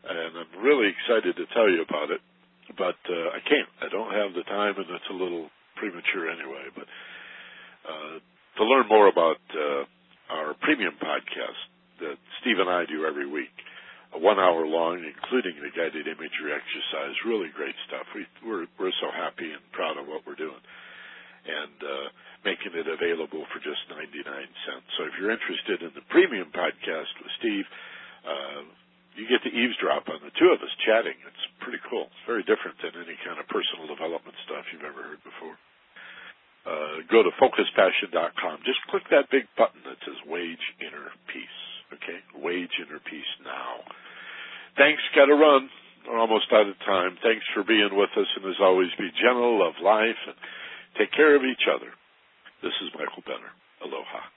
[0.05, 2.21] And I'm really excited to tell you about it
[2.73, 3.69] but uh, I can't.
[3.81, 6.71] I don't have the time, and it's a little premature anyway.
[6.73, 6.87] But
[7.85, 8.15] uh,
[8.57, 9.83] to learn more about uh,
[10.33, 11.61] our premium podcast
[12.01, 13.53] that Steve and I do every week,
[14.15, 18.07] one hour long, including the guided imagery exercise, really great stuff.
[18.15, 20.63] We, we're we're so happy and proud of what we're doing,
[21.45, 22.07] and uh,
[22.43, 24.89] making it available for just ninety nine cents.
[24.97, 27.67] So if you're interested in the premium podcast with Steve.
[28.25, 28.84] Uh,
[29.15, 31.15] you get to eavesdrop on the two of us chatting.
[31.23, 32.11] It's pretty cool.
[32.11, 35.55] It's very different than any kind of personal development stuff you've ever heard before.
[36.65, 38.65] Uh, go to focusedpassion.com.
[38.65, 41.59] Just click that big button that says Wage Inner Peace.
[41.93, 42.19] Okay?
[42.41, 43.85] Wage Inner Peace now.
[44.75, 45.01] Thanks.
[45.15, 45.69] Got to run.
[46.09, 47.17] We're almost out of time.
[47.21, 48.29] Thanks for being with us.
[48.35, 50.35] And as always, be gentle, love life, and
[50.97, 51.89] take care of each other.
[52.61, 53.53] This is Michael Benner.
[53.85, 54.34] Aloha.